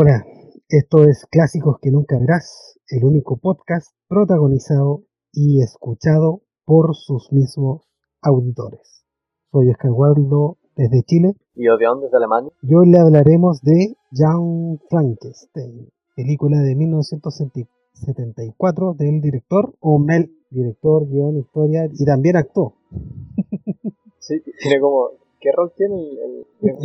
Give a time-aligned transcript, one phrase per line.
[0.00, 0.24] Hola,
[0.68, 7.82] esto es Clásicos que nunca verás, el único podcast protagonizado y escuchado por sus mismos
[8.22, 9.04] auditores.
[9.50, 11.34] Soy Oscar Waldo desde Chile.
[11.56, 12.52] ¿Y Odeon desde Alemania?
[12.62, 21.38] Y hoy le hablaremos de Jan Frankenstein, película de 1974 del director Omel, director, guion,
[21.38, 22.74] historia y también actuó.
[24.20, 25.08] Sí, tiene como...
[25.40, 26.76] ¿Qué rol tiene el, el, el,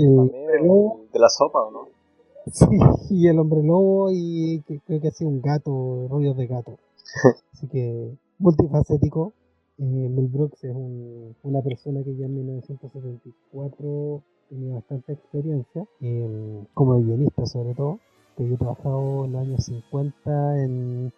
[1.12, 2.03] de la sopa o no?
[2.52, 2.66] Sí,
[3.10, 6.78] y el hombre lobo y creo que ha sido un gato, rollos de gato.
[7.54, 9.34] Así que multifacético.
[9.80, 16.64] Eh, Mel Brooks es un, una persona que ya en 1974 tenía bastante experiencia, eh,
[16.76, 18.00] como guionista sobre todo,
[18.38, 21.14] que yo he trabajado en los años 50 en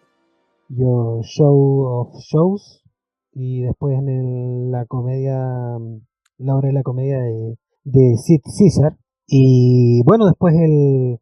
[0.68, 2.82] Your Show of Shows
[3.32, 5.36] y después en la comedia,
[6.38, 8.96] la obra de la comedia de, de Sid Caesar.
[9.26, 11.18] Y bueno, después el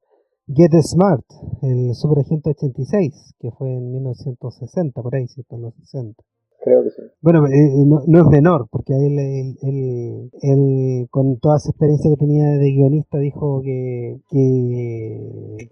[0.46, 1.24] Get Smart,
[1.62, 5.56] el Super Agente 86, que fue en 1960, por ahí, ¿cierto?
[5.56, 6.22] En los 60.
[6.62, 7.02] Creo que sí.
[7.20, 11.70] Bueno, eh, eh, no, no, es menor, porque él, él, él, él, con toda esa
[11.70, 15.70] experiencia que tenía de guionista, dijo que, que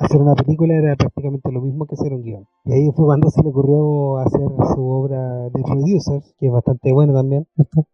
[0.00, 2.46] hacer una película era prácticamente lo mismo que hacer un guion.
[2.64, 6.92] Y ahí fue cuando se le ocurrió hacer su obra de Producers, que es bastante
[6.92, 7.46] buena también.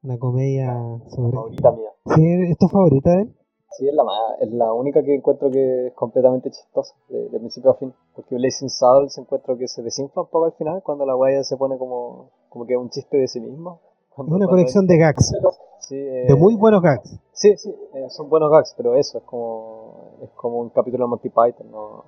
[0.02, 0.72] Una comedia
[1.08, 1.32] sobre...
[1.32, 1.90] Favorita mía.
[2.14, 2.50] ¿Sí?
[2.50, 3.34] ¿Es tu favorita de él?
[3.76, 4.04] Sí, es la,
[4.40, 7.92] es la única que encuentro que es completamente chistosa, de, de principio a fin.
[8.14, 11.56] Porque Blazing Saddles encuentro que se desinfla un poco al final, cuando la guaya se
[11.56, 13.80] pone como, como que es un chiste de sí mismo.
[14.16, 15.32] Una colección de gags.
[15.80, 17.18] Sí, eh, de muy buenos gags.
[17.32, 21.08] Sí, sí, eh, son buenos gags, pero eso es como, es como un capítulo de
[21.08, 21.70] Monty Python.
[21.70, 22.04] ¿no?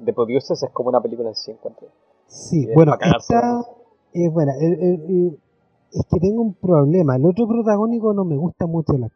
[0.00, 1.88] De Producers es como una película en sí, encuentro.
[2.26, 3.64] Sí, bueno, esta
[4.12, 4.52] es buena.
[4.56, 7.16] es que tengo un problema.
[7.16, 9.15] El otro protagónico no me gusta mucho el actor.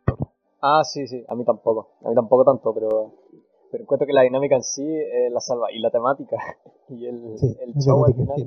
[0.62, 1.88] Ah, sí, sí, a mí tampoco.
[2.04, 3.12] A mí tampoco tanto, pero,
[3.70, 5.72] pero encuentro que la dinámica en sí eh, la salva.
[5.72, 6.36] Y la temática.
[6.88, 8.46] y el, sí, el show al final.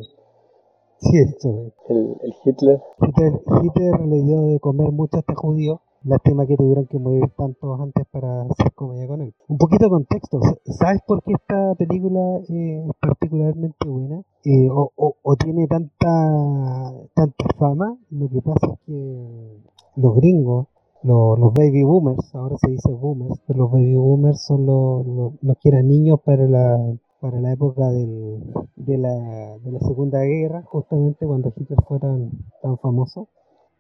[0.98, 1.50] Sí, esto,
[1.90, 2.82] el, el Hitler.
[3.02, 3.42] Hitler.
[3.62, 5.82] Hitler le dio de comer mucho a este judío.
[6.06, 9.34] Lástima que tuvieron que morir tantos antes para hacer comedia con él.
[9.48, 10.40] Un poquito de contexto.
[10.66, 14.22] ¿Sabes por qué esta película es particularmente buena?
[14.44, 17.98] Eh, o, o, o, tiene tanta, tanta fama.
[18.10, 19.62] Lo que pasa es que
[19.96, 20.68] los gringos
[21.04, 25.34] los, los, baby boomers, ahora se dice boomers, pero los baby boomers son los, los,
[25.42, 26.78] los que eran niños para la,
[27.20, 28.44] para la época del,
[28.76, 32.32] de, la, de la Segunda Guerra, justamente cuando Hitler fue tan,
[32.62, 33.30] tan famoso,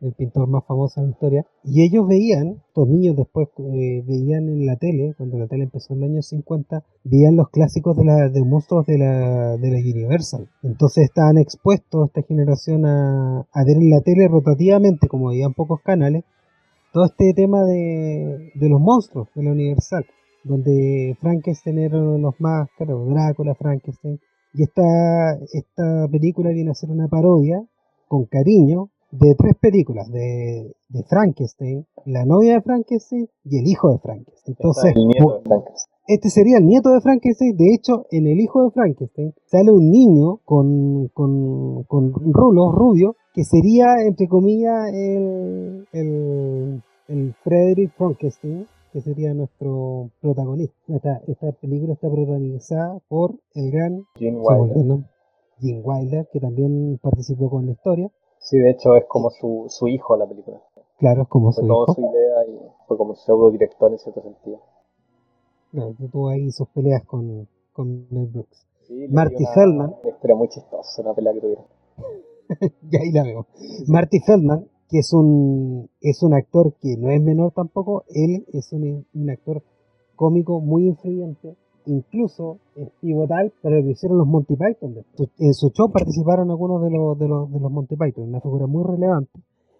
[0.04, 1.46] el pintor más famoso de la historia.
[1.64, 5.94] Y ellos veían, estos niños después eh, veían en la tele, cuando la tele empezó
[5.94, 9.78] en los años 50, veían los clásicos de, la, de monstruos de la, de la
[9.78, 10.50] Universal.
[10.62, 15.82] Entonces estaban expuestos esta generación a, a ver en la tele rotativamente, como veían pocos
[15.82, 16.24] canales,
[16.94, 20.06] todo este tema de, de los monstruos de la Universal,
[20.44, 24.20] donde Frankenstein era uno de los más, claro, Drácula, Frankenstein,
[24.54, 27.66] y esta, esta película viene a ser una parodia,
[28.08, 33.92] con cariño, de tres películas, de, de Frankenstein, la novia de Frankenstein y el hijo
[33.92, 34.56] de Frankenstein.
[34.60, 35.93] Entonces, el nieto de Frankenstein.
[36.08, 37.56] Este sería el nieto de Frankenstein.
[37.56, 43.16] De hecho, en el hijo de Frankenstein sale un niño con, con, con rulos, rubio,
[43.34, 50.76] que sería, entre comillas, el, el, el Frederick Frankenstein, que sería nuestro protagonista.
[50.88, 54.86] Esta, esta película está protagonizada por el gran Gene Wilder.
[54.86, 55.04] ¿no?
[55.60, 58.12] Gene Wilder, que también participó con la historia.
[58.40, 60.62] Sí, de hecho es como su, su hijo la película.
[61.00, 61.94] Claro, es como fue su hijo.
[61.94, 64.60] su idea y fue como pseudo director en cierto sentido.
[65.74, 68.68] Claro, tuvo ahí sus peleas con, con Mel Brooks.
[68.84, 69.96] Sí, Marty una, Feldman.
[70.04, 71.66] Una historia muy chistosa, una pelea que tuvieron.
[72.92, 73.48] y ahí la veo.
[73.88, 78.72] Marty Feldman, que es un, es un actor que no es menor tampoco, él es
[78.72, 79.64] un, un actor
[80.16, 85.04] cómico muy influyente, incluso es pivotal para lo que hicieron los Monty Python.
[85.40, 88.68] En su show participaron algunos de los, de los, de los Monty Python, una figura
[88.68, 89.40] muy relevante.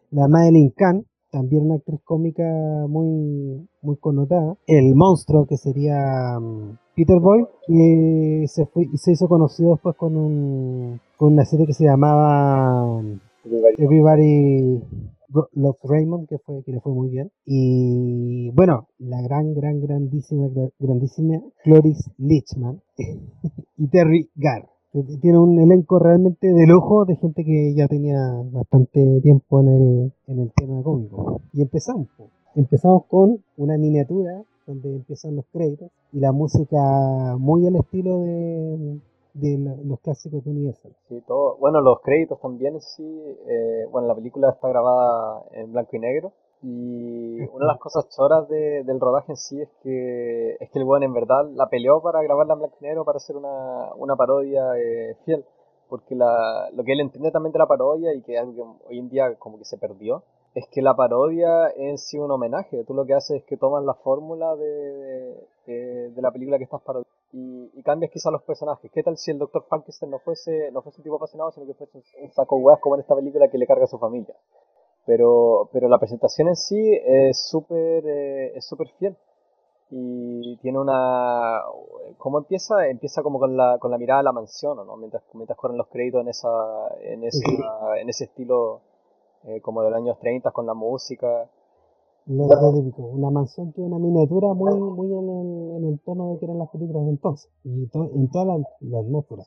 [0.10, 2.44] La Madeline Kahn, también una actriz cómica
[2.88, 4.56] muy, muy connotada.
[4.68, 10.16] El monstruo, que sería um, Peter Boy, que se, fue, se hizo conocido después con,
[10.16, 13.02] un, con una serie que se llamaba
[13.44, 13.74] Everybody.
[13.84, 14.82] Everybody
[15.54, 17.32] Love Raymond, que, fue, que le fue muy bien.
[17.46, 22.80] Y bueno, la gran, gran, grandísima, grandísima Cloris Lichman
[23.78, 24.70] y Terry Garr.
[25.22, 28.16] Tiene un elenco realmente de lujo de gente que ya tenía
[28.52, 31.42] bastante tiempo en el, en el tema cómico.
[31.52, 32.08] Y empezamos.
[32.54, 39.00] Empezamos con una miniatura donde empiezan los créditos y la música muy al estilo de,
[39.34, 40.92] de los clásicos de Universal.
[41.10, 41.58] Sí, todo.
[41.58, 43.04] Bueno, los créditos también, sí.
[43.48, 46.34] eh, bueno, la película está grabada en blanco y negro.
[46.64, 50.80] Y una de las cosas choras de- del rodaje en sí es que es que
[50.80, 53.94] el weón en verdad la peleó para grabarla en blanco y negro para hacer una,
[53.96, 55.46] una parodia eh, fiel.
[55.90, 58.86] Porque la, lo que él entiende también de la parodia y que es algo que
[58.88, 60.24] hoy en día como que se perdió,
[60.56, 62.84] es que la parodia es en sí un homenaje.
[62.86, 66.64] Tú lo que haces es que tomas la fórmula de, de, de- la película que
[66.64, 68.90] estás parodiando y, y cambias quizás los personajes.
[68.92, 69.64] ¿Qué tal si el Dr.
[69.68, 72.80] Frankenstein no fuese, no fuese un tipo apasionado, sino que fuese un, saco de hueas
[72.80, 74.36] como en esta película que le carga a su familia?
[75.06, 79.16] Pero, pero la presentación en sí es súper eh, es súper fiel.
[79.92, 81.62] Y tiene una...
[82.18, 82.88] ¿Cómo empieza?
[82.88, 84.98] Empieza como con la, con la mirada a la mansión, ¿o ¿no?
[84.98, 86.50] Mientras, mientras corren los créditos en, esa,
[87.02, 87.44] en, esa,
[88.00, 88.82] en ese estilo
[89.46, 91.48] eh, como de los años 30 con la música.
[92.26, 96.00] Lo, lo típico, una mansión que es una miniatura muy, muy en el, en el
[96.02, 99.44] tono de que eran las películas de entonces, y to- en toda la, la atmósfera.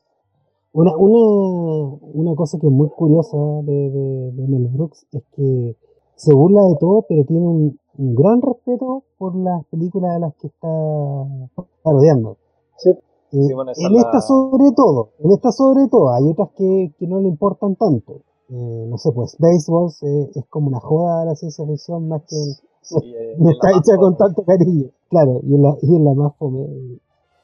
[0.79, 5.75] Una, una, una cosa que es muy curiosa de, de, de Mel Brooks es que
[6.15, 10.35] se burla de todo, pero tiene un, un gran respeto por las películas de las
[10.35, 10.67] que está
[11.83, 12.37] parodiando.
[12.77, 12.91] Sí.
[12.91, 16.49] Eh, Sí, bueno, esa en es esta sobre todo, en esta sobre todo, hay otras
[16.55, 18.21] que, que no le importan tanto.
[18.49, 22.21] Eh, no sé, pues Baseballs eh, es como una joda de la ciencia ficción más
[22.21, 22.35] que
[22.81, 24.87] Sí, eh, no es está hecha con tanto cariño.
[25.09, 26.67] Claro, y en la, y en la más fome.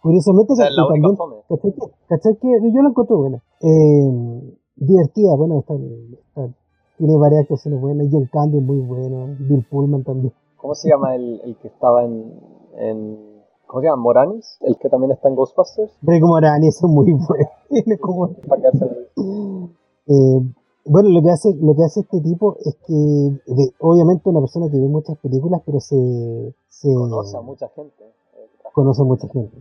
[0.04, 1.16] Curiosamente, O sea, la también.
[1.50, 3.42] ¿cachai que, cachai que yo la encontré buena.
[3.62, 6.54] Eh, divertida, bueno, está, está-
[6.98, 8.08] tiene varias actuaciones buenas.
[8.12, 10.34] John Candy es muy bueno, Bill Pullman también.
[10.58, 12.32] ¿Cómo se llama el, el que estaba en,
[12.78, 13.18] en...
[13.66, 14.02] ¿Cómo se llama?
[14.04, 14.58] ¿Moranis?
[14.62, 15.92] El que también está en Ghostbusters.
[16.04, 17.98] Rick Moranis es muy bueno.
[18.02, 18.30] como-
[20.06, 20.40] Eh,
[20.86, 24.70] bueno, lo que hace, lo que hace este tipo es que, de- obviamente, una persona
[24.70, 28.04] que ve muchas películas, pero se, se conoce a mucha gente.
[28.04, 29.58] eh, conoce mucha gente.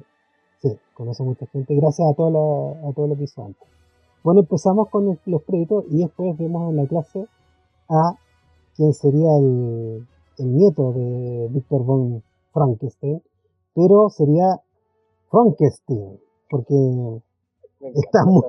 [0.62, 3.68] Sí, conoce mucha gente gracias a, toda la, a todo lo que hizo antes.
[4.24, 7.26] Bueno, empezamos con los créditos y después vemos en la clase
[7.88, 8.14] a
[8.76, 10.06] quien sería el,
[10.38, 12.22] el nieto de Víctor von
[12.52, 13.22] Frankenstein,
[13.74, 14.60] pero sería
[15.30, 16.18] Frankenstein,
[16.50, 16.74] porque
[17.94, 18.42] Está muy-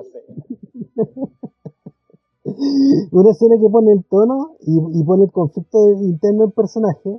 [3.12, 7.10] una escena que pone el tono y, y pone el conflicto interno del personaje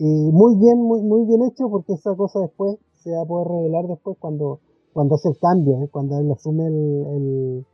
[0.00, 3.46] eh, muy bien muy muy bien hecho porque esa cosa después se va a poder
[3.48, 4.58] revelar después cuando
[4.92, 5.88] cuando hace el cambio ¿eh?
[5.90, 7.66] cuando él asume el, el,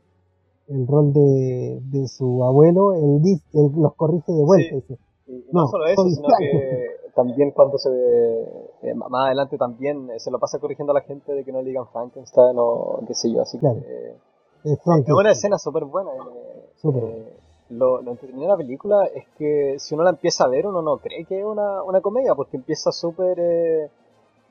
[0.75, 4.95] el rol de, de su abuelo él, dice- él los corrige de vuelta Sí.
[5.27, 6.39] Y, no, No, solo eso, sino Frank.
[6.39, 8.41] que también cuando se ve,
[8.83, 11.59] eh, más adelante también eh, se lo pasa corrigiendo a la gente de que no
[11.61, 13.79] le digan Frankenstein o qué sé yo, así que Claro.
[13.85, 14.15] eh,
[14.63, 16.11] es una escena súper buena.
[16.83, 17.37] eh,
[17.69, 20.81] lo, lo entretenido de la película es que si uno la empieza a ver uno
[20.81, 23.89] no cree que es una, una comedia porque empieza súper eh,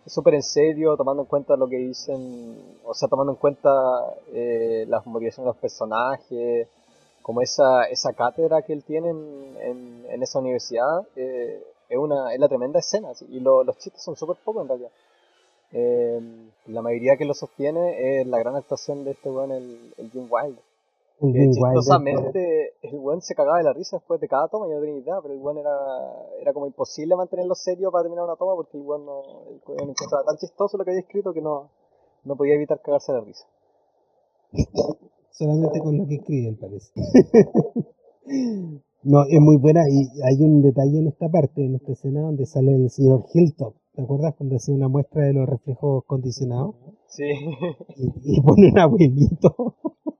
[0.06, 3.70] súper en serio, tomando en cuenta lo que dicen, o sea, tomando en cuenta
[4.32, 6.68] eh, las motivaciones de los personajes,
[7.22, 12.32] como esa, esa cátedra que él tiene en, en, en esa universidad, eh, es, una,
[12.34, 14.90] es la tremenda escena, y lo- los chistes son súper pocos en realidad.
[15.72, 16.20] Eh,
[16.66, 20.26] la mayoría que lo sostiene es la gran actuación de este weón, el, el Jim
[20.30, 20.62] Wilder.
[21.20, 24.80] Que chistosamente el weón se cagaba de la risa después de cada toma, yo no
[24.80, 25.70] tenía idea, pero el weón era,
[26.40, 29.90] era como imposible mantenerlo serio para terminar una toma porque el weón no, el weón
[29.90, 31.68] encontraba tan chistoso lo que había escrito que no,
[32.24, 33.46] no podía evitar cagarse de la risa.
[35.30, 36.92] solamente con lo que escribe, parece.
[39.02, 42.46] no, es muy buena y hay un detalle en esta parte, en esta escena, donde
[42.46, 43.74] sale el señor Hilltop.
[43.94, 46.76] ¿Te acuerdas cuando hacía una muestra de los reflejos condicionados?
[47.08, 47.24] Sí,
[47.96, 49.74] Y, y pone un abuelito.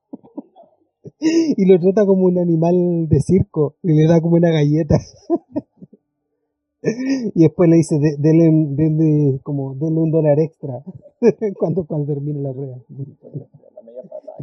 [1.20, 4.96] y lo trata como un animal de circo y le da como una galleta.
[6.82, 10.82] y después le dice, "De- denle como, denle un dólar extra
[11.58, 12.78] cuando, cuando termine la prueba.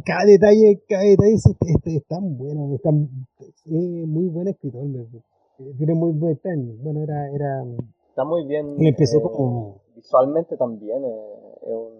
[0.04, 3.08] cada detalle, cada detalle es, es- es tan bueno, es tan,
[3.40, 3.64] es
[4.06, 6.78] muy buen escritor, eh, tiene muy buen timing.
[6.82, 7.64] Bueno, era, era,
[8.10, 8.76] Está muy bien.
[8.78, 11.10] empezó eh, como, Visualmente también eh,
[11.66, 11.97] es, un-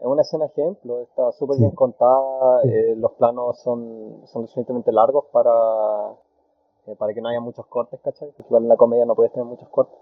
[0.00, 1.62] es una escena ejemplo, está súper Sí.
[1.62, 2.68] bien contada, Sí.
[2.70, 5.52] eh, los planos son, son suficientemente largos para,
[6.86, 8.32] eh, para que no haya muchos cortes, ¿cachai?
[8.38, 9.98] Igual en la comedia no puedes tener muchos cortes,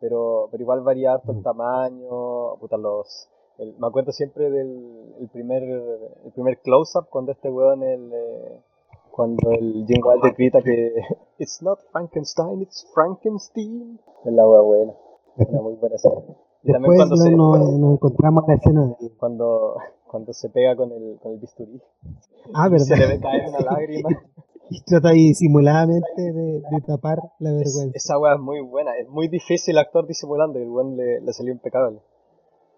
[0.00, 1.42] pero, pero igual varía harto el Mm.
[1.42, 3.28] tamaño, puta, los...
[3.58, 8.60] el- me acuerdo siempre del el primer, el primer close-up cuando este weón, el, eh,
[9.12, 10.92] cuando el Jim Wilder grita que
[11.38, 13.98] It's not Frankenstein, it's Frankenstein.
[14.24, 14.92] Es la wea buena,
[15.36, 16.20] una muy buena escena.
[16.66, 20.92] Después cuando se, nos, nos encontramos en la escena de, cuando, cuando se pega con
[20.92, 21.80] el, con el bisturí.
[22.54, 24.08] ah, y se le verdad, ve caer una lágrima.
[24.70, 27.92] y trata disimuladamente de, de tapar la Es- vergüenza.
[27.96, 28.96] esa weá es muy buena.
[28.98, 32.00] Es muy difícil actuar disimulando y el weón le, le salió impecable.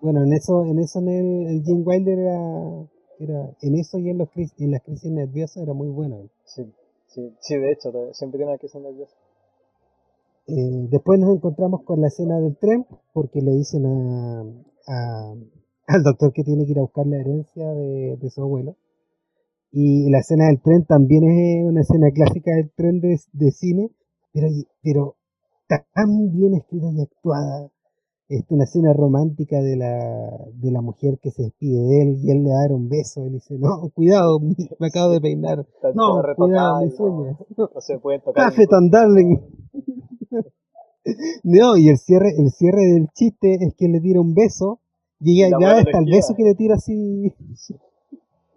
[0.01, 2.87] Bueno, en eso, en eso en el, el Jim Wilder era,
[3.19, 6.29] era, en eso y en los en las crisis nerviosas era muy bueno.
[6.45, 6.73] Sí,
[7.09, 9.17] sí, sí de hecho, siempre tiene que ser nervioso.
[10.49, 14.45] Eh, después nos encontramos con la escena del tren, porque le dicen a,
[15.87, 18.77] al doctor que tiene que ir a buscar la herencia de, su abuelo.
[19.71, 23.91] Y la escena del tren también es una escena clásica del tren de, de cine,
[24.33, 24.49] pero,
[24.83, 25.17] pero
[25.67, 27.71] tan bien escrita y actuada
[28.29, 32.31] es una escena romántica de la, de la mujer que se despide de él y
[32.31, 33.27] él le da un beso.
[33.27, 35.67] y dice, no, cuidado, me acabo de peinar.
[35.95, 37.39] no, cuidado, mi sueño.
[37.57, 38.51] No, se puede tocar.
[38.51, 39.39] Café tan darling.
[41.43, 44.81] No, y el cierre, el cierre del chiste es que le tira un beso
[45.21, 47.33] y ella ya hasta el beso que le tira así.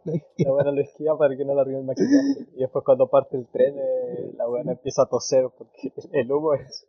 [0.38, 2.48] La buena lo esquiva para que no arriba el maquillaje.
[2.55, 6.55] Y después cuando parte el tren, eh, la buena empieza a toser porque el humo
[6.55, 6.88] es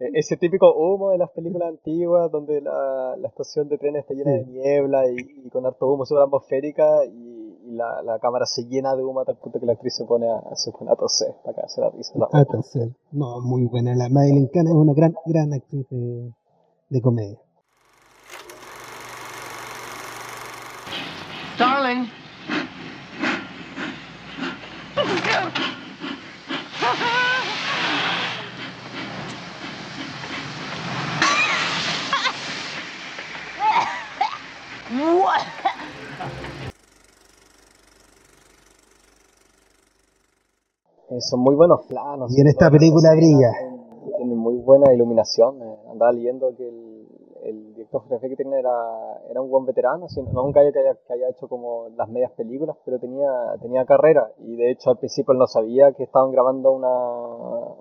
[0.00, 4.14] e-, ese típico humo de las películas antiguas donde la, la estación de tren está
[4.14, 8.94] llena de niebla y, con harto humo sobre atmosférica y, la, la, cámara se llena
[8.94, 11.34] de humo a tal punto que la actriz se pone a, se pone a toser
[11.44, 12.14] para que se la risa.
[12.32, 12.90] A toser.
[13.12, 13.94] No, muy buena.
[13.94, 16.32] La Madeline Kahn es una gran, gran actriz de,
[16.90, 17.38] de comedia.
[21.58, 22.08] Darling.
[34.96, 35.63] Eh,
[41.20, 42.36] son muy buenos planos.
[42.36, 43.52] Y en esta película brilla.
[44.16, 45.62] Tiene muy buena iluminación.
[45.62, 47.06] Eh, andaba leyendo que el,
[47.44, 48.70] el director fotografía que tiene era,
[49.30, 52.32] era un buen veterano, no un gallo que haya, que haya hecho como las medias
[52.32, 53.30] películas, pero tenía,
[53.60, 54.32] tenía carrera.
[54.38, 56.88] Y de hecho al principio él no sabía que estaban grabando una,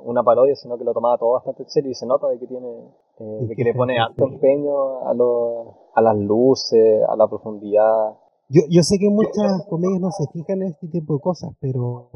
[0.04, 2.48] una parodia, sino que lo tomaba todo bastante en serio y se nota de que
[2.48, 7.28] tiene, eh, de que le pone alto empeño a, los, a las luces, a la
[7.28, 8.18] profundidad.
[8.50, 12.10] Yo, yo sé que muchas comedias no se fijan en este tipo de cosas, pero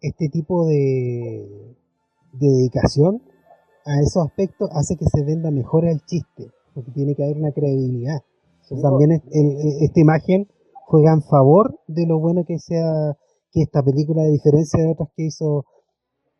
[0.00, 1.76] este tipo de,
[2.32, 3.22] dedicación
[3.84, 7.52] a esos aspectos hace que se venda mejor el chiste, porque tiene que haber una
[7.52, 8.20] credibilidad.
[8.82, 9.22] también
[9.80, 10.48] esta imagen
[10.86, 13.16] juega en favor de lo bueno que sea
[13.52, 15.64] que esta película, a diferencia de otras que hizo,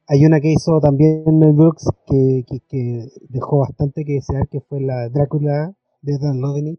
[0.07, 4.81] hay una que hizo también Mel Brooks que, que, dejó bastante que desear, que fue
[4.81, 6.79] la Drácula de Dan Loving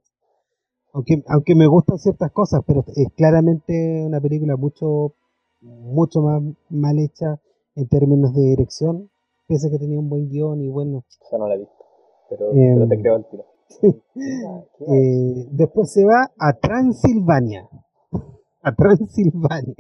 [0.93, 5.15] Aunque, aunque me gustan ciertas cosas, pero es claramente una película mucho
[5.61, 7.39] mucho más mal hecha
[7.75, 9.09] en términos de dirección,
[9.47, 11.03] pese a que tenía un buen guion y bueno.
[11.21, 11.85] Eso no la he visto,
[12.29, 13.45] pero, pero te creo el tiro.
[14.87, 17.67] eh, después se va a Transilvania.
[18.63, 19.73] A Transilvania.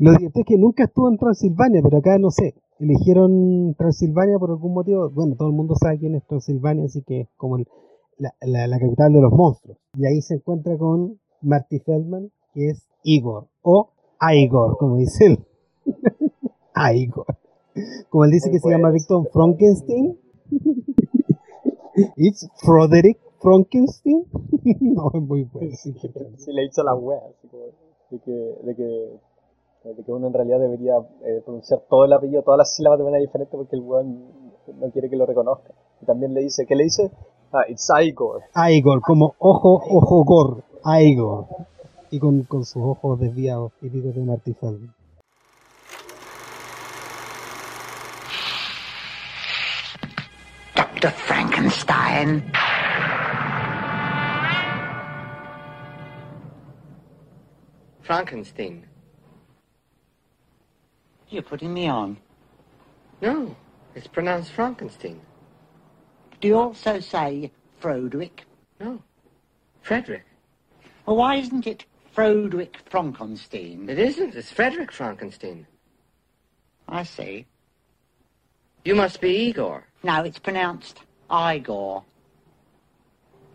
[0.00, 2.54] Lo cierto es que nunca estuvo en Transilvania, pero acá no sé.
[2.80, 5.08] Eligieron Transilvania por algún motivo.
[5.10, 7.58] Bueno, todo el mundo sabe quién es Transilvania, así que es como
[8.18, 9.78] la, la, la, capital de los monstruos.
[9.94, 15.38] Y ahí se encuentra con Marty Feldman, que es Igor, o Igor, como dice él.
[16.94, 17.26] Igor.
[18.08, 20.18] Como él dice que se llama Victor Frankenstein.
[22.16, 24.26] It's Frederick Frankenstein.
[24.80, 25.70] no, es muy bueno.
[25.76, 25.94] Sí,
[26.52, 27.20] le he dicho la wea,
[28.10, 28.32] de que,
[28.62, 29.20] de que
[29.84, 33.04] de que uno en realidad debería eh, pronunciar todo el apellido, todas las sílabas de
[33.04, 34.32] manera diferente porque el weón
[34.80, 35.72] no quiere que lo reconozca.
[36.02, 37.12] Y también le dice, ¿qué le dice?
[37.52, 38.42] Ah, it's Igor.
[38.68, 40.64] Igor, como ojo, ojo, gor.
[40.84, 41.46] Igor
[42.10, 44.94] y con, con sus ojos desviados, típicos de Marty Feldman.
[50.74, 51.10] Dr.
[51.10, 52.52] Frankenstein.
[58.02, 58.86] Frankenstein.
[61.28, 62.16] You're putting me on.
[63.20, 63.56] No,
[63.94, 65.20] it's pronounced Frankenstein.
[66.40, 68.44] Do you also say Froderick?
[68.78, 69.02] No,
[69.82, 70.24] Frederick.
[71.04, 71.84] Well, why isn't it
[72.16, 73.90] Frederick Frankenstein.
[73.90, 74.34] It isn't.
[74.34, 75.66] It's Frederick Frankenstein.
[76.88, 77.44] I see.
[78.86, 79.84] You must be Igor.
[80.02, 82.04] No, it's pronounced Igor.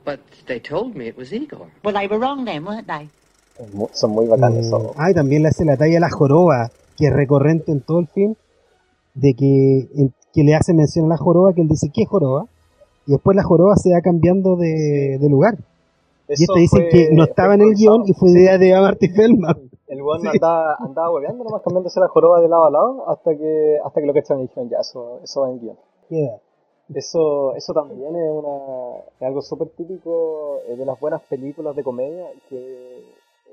[0.05, 1.71] But they told me it was Igor.
[1.83, 3.09] Well, they were wrong then, weren't they?
[3.93, 4.71] Son muy bacanes.
[4.71, 7.99] Eh, ah, también le hace la talla a la joroba, que es recurrente en todo
[7.99, 8.35] el film,
[9.15, 9.87] de que,
[10.33, 12.45] que le hace mención a la joroba, que él dice, ¿qué joroba?
[13.07, 15.57] Y después la joroba se va cambiando de, de lugar
[16.39, 19.69] y este dice que no estaba en el guion y fue idea de Marty Feldman.
[19.87, 23.77] El weón andaba, andaba hueveando nomás cambiándose la joroba de lado a lado hasta que,
[23.83, 25.77] hasta que lo que y dijeron, ya, eso, eso va en guion.
[26.93, 31.83] Eso, eso también es, una, es algo súper típico eh, de las buenas películas de
[31.83, 33.03] comedia que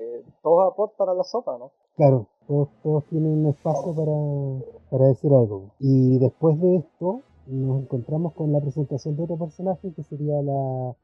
[0.00, 1.70] eh, todos aportan a la sopa, ¿no?
[1.96, 5.70] Claro, todos, todos tienen un espacio para, para decir algo.
[5.78, 10.94] Y después de esto nos encontramos con la presentación de otro personaje que sería la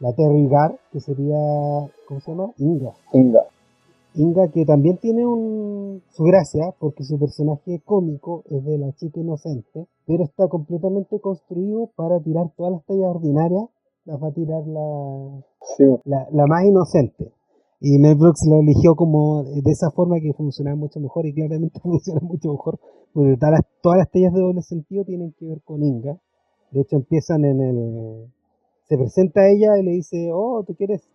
[0.00, 1.36] la Terry Gar, que sería,
[2.06, 2.52] ¿cómo se llama?
[2.58, 2.92] Inga.
[3.12, 3.42] Inga.
[4.14, 9.20] Inga que también tiene un, su gracia, porque su personaje cómico es de la chica
[9.20, 13.68] inocente, pero está completamente construido para tirar todas las tallas ordinarias,
[14.04, 15.44] las va a tirar la,
[15.76, 17.32] Sí, la, la más inocente.
[17.80, 21.78] Y Mel Brooks lo eligió como de esa forma que funciona mucho mejor y claramente
[21.82, 22.78] funciona mucho mejor,
[23.12, 26.18] porque todas las, todas las tallas de doble sentido tienen que ver con Inga.
[26.70, 28.32] De hecho empiezan en el...
[28.88, 31.06] Se presenta a ella y le dice, oh, tú quieres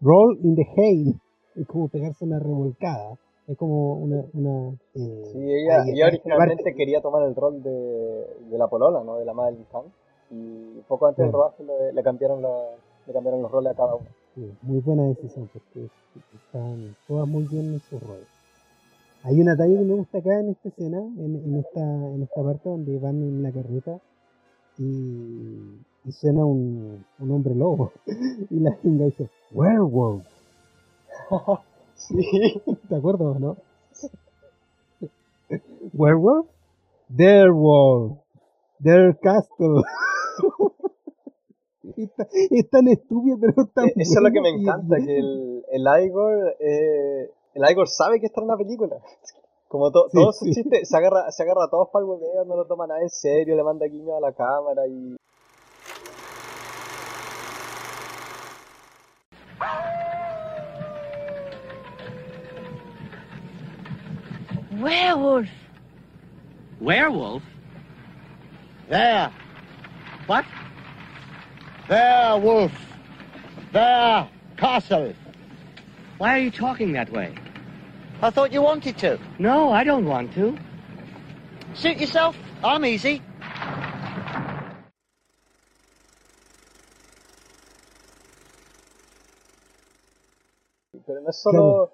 [0.00, 1.14] roll in the hay.
[1.56, 3.16] Es como pegarse una revolcada.
[3.48, 4.24] Es como una...
[4.34, 8.68] una eh, Sí, ella, ahí, ella originalmente parte- quería tomar el rol de, de la
[8.68, 9.16] polola, ¿no?
[9.18, 9.84] De la Madeline Kahn.
[10.30, 11.44] Y poco antes del Claro.
[11.56, 12.50] rodaje le, le cambiaron la,
[13.06, 14.06] le cambiaron los roles a cada uno.
[14.34, 15.88] Sí, muy buena decisión porque
[16.34, 18.24] están todas muy bien en su rol.
[19.22, 22.42] Hay una talla que me gusta acá en esta escena, en, en esta, en esta
[22.42, 23.98] parte donde van en la carreta
[24.78, 27.92] y, y suena un, un hombre lobo.
[28.50, 30.24] y la chinga dice, Werewolf.
[31.98, 32.60] Sí.
[32.90, 33.56] ¿Te acuerdas o no?
[35.94, 36.46] Werewolf?
[37.08, 38.18] Their wolf.
[38.82, 39.82] Their castle.
[41.96, 45.18] es, tan, es tan estúpido, pero tan Eh, Eso es lo que me encanta, que
[45.18, 48.96] el, el Igor, eh, el Igor sabe que está en una película.
[49.68, 50.54] Como to- Sí, todos sus sí.
[50.54, 53.08] chistes, se agarra, se agarra a todos para el hueveo, no lo toma nada en
[53.10, 55.16] serio, le manda guiños a la cámara y...
[64.72, 65.48] Werewolf.
[66.80, 67.42] Werewolf?
[68.88, 69.32] There.
[70.26, 70.44] What?
[71.88, 72.72] There, wolf.
[73.72, 75.14] There, castle.
[76.18, 77.34] Why are you talking that way?
[78.22, 79.18] I thought you wanted to.
[79.38, 80.56] No, I don't want to.
[81.74, 82.36] Suit yourself.
[82.64, 83.22] I'm easy.
[91.26, 91.90] No es solo,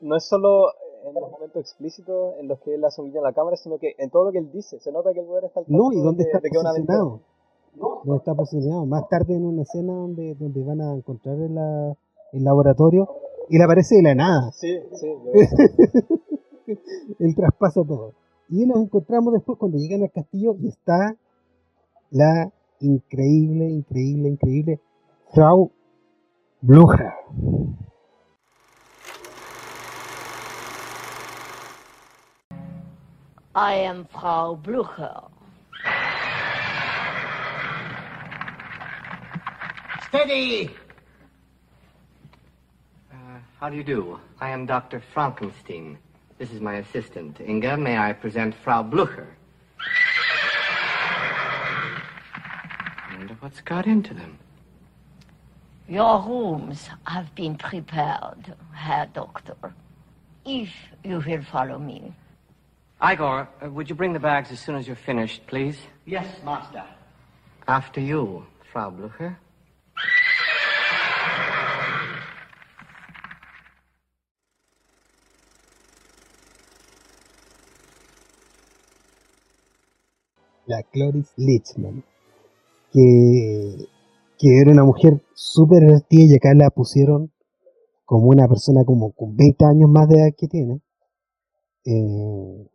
[0.00, 0.66] no es solo
[1.06, 3.78] en los momentos explícitos en los que él hace un guiño a la cámara, sino
[3.78, 5.92] que en todo lo que él dice, se nota que el weón está al No,
[5.92, 7.20] ¿y dónde de, está de posicionado?
[8.04, 8.86] ¿Dónde está posicionado?
[8.86, 11.96] Más tarde en una escena donde, donde van a encontrar el, la-
[12.32, 13.08] el laboratorio,
[13.48, 14.50] él aparece de la nada.
[14.52, 15.06] Sí, sí,
[17.18, 18.12] él traspasa todo.
[18.48, 21.16] Y nos encontramos después cuando llegan al castillo y está
[22.10, 24.80] la increíble, increíble, increíble
[25.32, 25.70] Frau
[26.60, 27.12] Blucher.
[33.56, 35.20] I am Frau Blucher.
[40.08, 40.74] Steady.
[43.12, 43.14] Uh,
[43.60, 44.18] how do you do?
[44.40, 45.00] I am Dr.
[45.12, 45.98] Frankenstein.
[46.36, 47.40] This is my assistant.
[47.40, 49.36] Inga, may I present Frau Blucher?
[53.06, 54.36] I wonder what's got into them.
[55.88, 59.54] Your rooms have been prepared, Herr Doctor.
[60.44, 60.70] If
[61.04, 62.12] you will follow me.
[63.04, 65.76] Igor, uh, would you bring the bags as soon as you're finished, please?
[66.06, 66.84] Yes, master.
[67.68, 69.36] After you, Frau Blucher.
[80.66, 82.02] la Cloris Lichman,
[82.90, 83.86] que,
[84.38, 87.30] que era una mujer súper divertida y acá la pusieron
[88.06, 90.80] como una persona como con 20 años más de edad que tiene.
[91.84, 92.66] eh,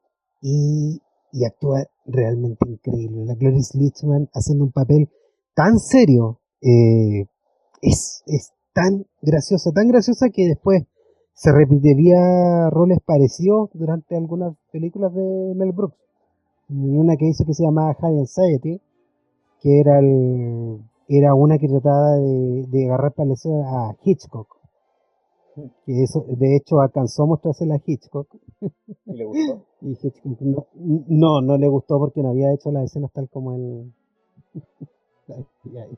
[0.41, 3.25] y, y actúa realmente increíble.
[3.25, 5.10] La Cloris Lichman haciendo un papel
[5.56, 7.28] tan serio, eh,
[7.82, 10.84] es, es tan graciosa, tan graciosa que después
[11.34, 15.97] se repetiría roles parecidos durante algunas películas de Mel Brooks
[16.69, 18.80] una que hizo que se llamaba High Anxiety,
[19.62, 24.59] que era el, era una que trataba de, de agarrar para a Hitchcock.
[25.86, 28.28] Que eso, de hecho, alcanzó a mostrársela a Hitchcock.
[29.06, 29.62] Y le gustó.
[29.82, 30.67] Y Hitchcock no,
[31.08, 33.93] no, no le gustó porque no había hecho las escenas tal como él.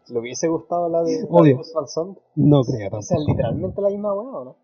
[0.10, 1.62] ¿Le hubiese gustado la de, la de Obvio.
[2.36, 4.56] No creo O sea, literalmente la misma weá, ¿o no?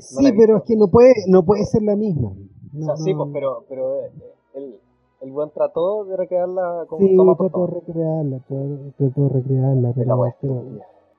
[0.00, 2.28] Sí, pero es que no puede, no puede ser la misma.
[2.28, 4.10] O sea, sí, pues, pero, pero eh,
[4.54, 4.80] el,
[5.20, 10.34] el buen trató de recrearla como Sí, toma trató de recrearla, trató, de recrearla, pero,
[10.40, 10.64] pero-.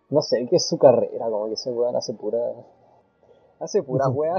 [0.09, 2.39] No sé, que es su carrera, como que ese weón hace pura...
[3.59, 4.35] Hace pura weá.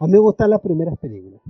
[0.00, 1.40] A mí me gustan las primeras películas.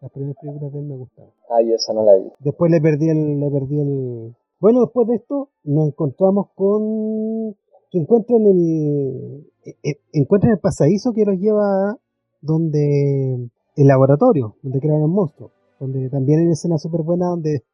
[0.00, 1.32] Las primeras películas de él me gustaban.
[1.50, 2.30] Ah, yo esa no la vi.
[2.38, 4.36] Después le perdí el, le perdí el.
[4.60, 7.56] Bueno, después de esto nos encontramos con
[7.90, 11.98] que encuentran el eh, eh, encuentran el pasadizo que los lleva a
[12.40, 17.64] donde el laboratorio, donde crearon el monstruo, donde también hay una escena súper buena donde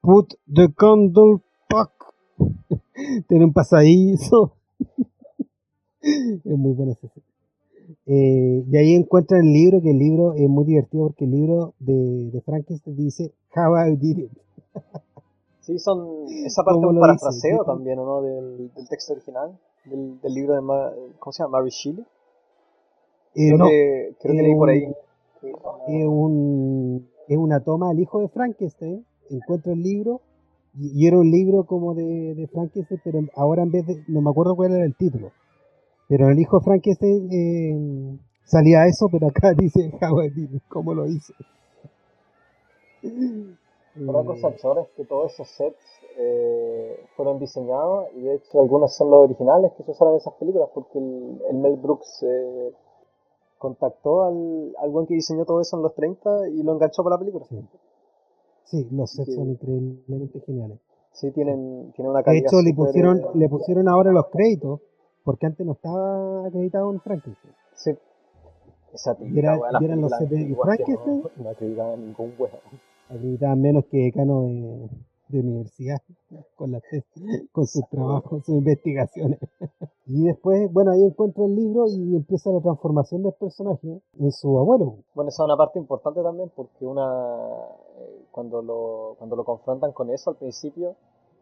[0.00, 1.42] put the candle back.
[3.28, 4.52] Tiene un pasadizo.
[6.02, 7.08] es muy buena esa.
[8.06, 11.74] Eh, y ahí encuentran el libro, que el libro es muy divertido porque el libro
[11.78, 14.32] de, de Frankenstein dice How I Did It.
[15.60, 17.64] Sí, son esa parte es ¿Cómo un parafraseo dice?
[17.66, 18.22] también, ¿o no?
[18.22, 21.58] Del, del texto original, del, del libro de, Ma- ¿cómo se llama?
[21.58, 22.04] Mary Shelley.
[23.34, 24.82] Eh, Creo no, que, creo que eh, leí por ahí.
[25.88, 29.04] es, un, es una toma al hijo de Frankenstein.
[29.30, 30.20] Encuentro el libro
[30.76, 34.20] y, y era un libro como de, de Frankenstein, pero ahora en vez de, no
[34.20, 35.30] me acuerdo cuál era el título,
[36.08, 40.62] pero el hijo de Frankenstein eh, salía eso, pero acá dice How I Did It,
[40.68, 41.32] cómo lo hice.
[43.96, 45.78] Una cosa chora es que todos esos sets
[46.16, 50.34] eh, fueron diseñados y de hecho algunos son los originales que se usaron en esas
[50.34, 52.72] películas porque el, el Mel Brooks eh,
[53.58, 57.16] contactó al, al buen que diseñó todo eso en los 30 y lo enganchó para
[57.16, 57.44] la película.
[57.48, 57.56] Sí.
[58.64, 60.78] Sí, los sets que- son increíblemente geniales.
[61.12, 64.80] Sí, tienen, tienen una De calidad hecho, le pusieron, eh, le pusieron ahora los créditos,
[65.22, 67.54] porque antes no estaba acreditado en Frankenstein.
[67.74, 67.92] Sí.
[68.92, 71.22] Esa y eran los sets de Frankenstein.
[71.22, 72.52] No, no acreditaban ningún weón.
[73.08, 74.88] Acreditaba menos que decano de,
[75.28, 75.98] de universidad,
[76.56, 77.04] con, las tes-
[77.52, 79.38] con sus trabajos, sus investigaciones.
[80.06, 84.58] Y después, bueno, ahí encuentra el libro y empieza la transformación del personaje en su
[84.58, 84.98] abuelo.
[85.14, 87.06] Bueno, esa es una parte importante también porque una
[87.98, 90.96] eh, cuando lo cuando lo confrontan con eso al principio,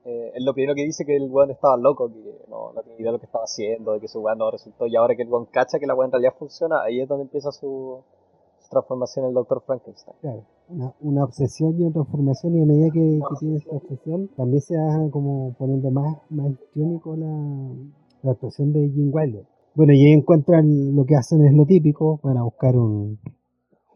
[0.05, 3.01] eh, es lo primero que dice que el weón estaba loco, que no, no tenía
[3.01, 5.23] idea de lo que estaba haciendo, de que su weón no resultó, y ahora que
[5.23, 7.99] el weón cacha que la weón en realidad funciona, ahí es donde empieza su,
[8.61, 10.17] su transformación en el Doctor Frankenstein.
[10.21, 14.29] Claro, una, una obsesión y una transformación, y a medida que, que tiene esta obsesión,
[14.37, 17.27] también se va como poniendo más, más histriónico la,
[18.23, 19.45] la actuación de Jim Wilder.
[19.75, 23.19] Bueno, y ahí encuentran lo que hacen es lo típico, van a buscar un,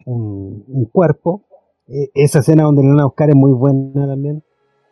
[0.07, 1.43] un, un cuerpo.
[1.89, 4.43] Eh, esa escena donde lo van a buscar es muy buena también.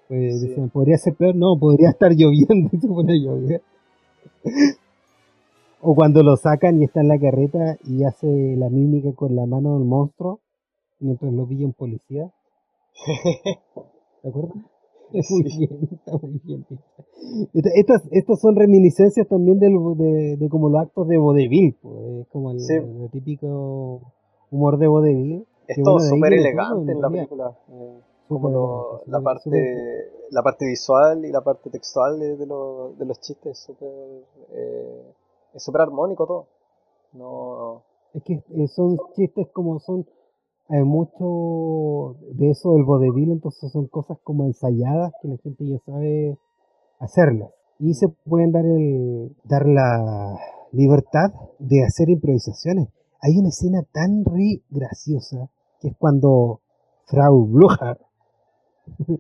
[0.09, 0.49] Pues Sí.
[0.49, 1.35] decían, ¿podría ser peor?
[1.37, 3.63] No, podría estar lloviendo y se pone a llover.
[5.81, 9.47] O cuando lo sacan y está en la carreta y hace la mímica con la
[9.47, 10.41] mano del monstruo
[11.01, 12.33] mientras lo pilla un policía.
[14.23, 14.57] ¿Te acuerdas?
[15.31, 16.67] Muy bien, está muy bien.
[17.55, 21.97] Esta- Estas, estas son reminiscencias también del, de, de como los actos de vodevil, pues,
[22.23, 22.75] es como el, Sí.
[22.75, 24.13] el típico
[24.51, 25.47] humor de vodevil.
[25.67, 27.59] Es todo bueno, súper elegante en la película.
[27.71, 29.51] eh, como lo- la parte
[30.31, 33.89] la parte visual y la parte textual de, los, de los chistes es súper
[34.53, 35.03] eh,
[35.55, 36.47] es súper armónico todo.
[37.13, 37.83] No,
[38.15, 40.05] Es que eh, son chistes como son,
[40.69, 45.79] hay mucho de eso del vodevil, entonces son cosas como ensayadas que la gente ya
[45.85, 46.39] sabe
[46.99, 47.51] hacerlas.
[47.79, 50.39] Y se pueden dar el dar la
[50.73, 52.89] libertad de hacer improvisaciones.
[53.21, 55.51] Hay una escena tan re graciosa
[55.81, 56.61] que es cuando
[57.07, 57.99] Frau Blücher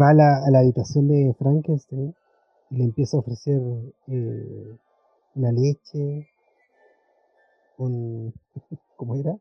[0.00, 2.14] va a la, a la habitación de Frankenstein
[2.70, 3.60] y le empieza a ofrecer
[4.08, 4.76] eh,
[5.34, 6.28] una leche,
[7.78, 8.32] un
[8.96, 9.36] ¿cómo era?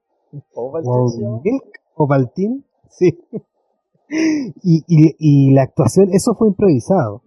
[1.95, 3.17] Ovaltine, sí.
[4.63, 7.23] Y, y, y la actuación, eso fue improvisado.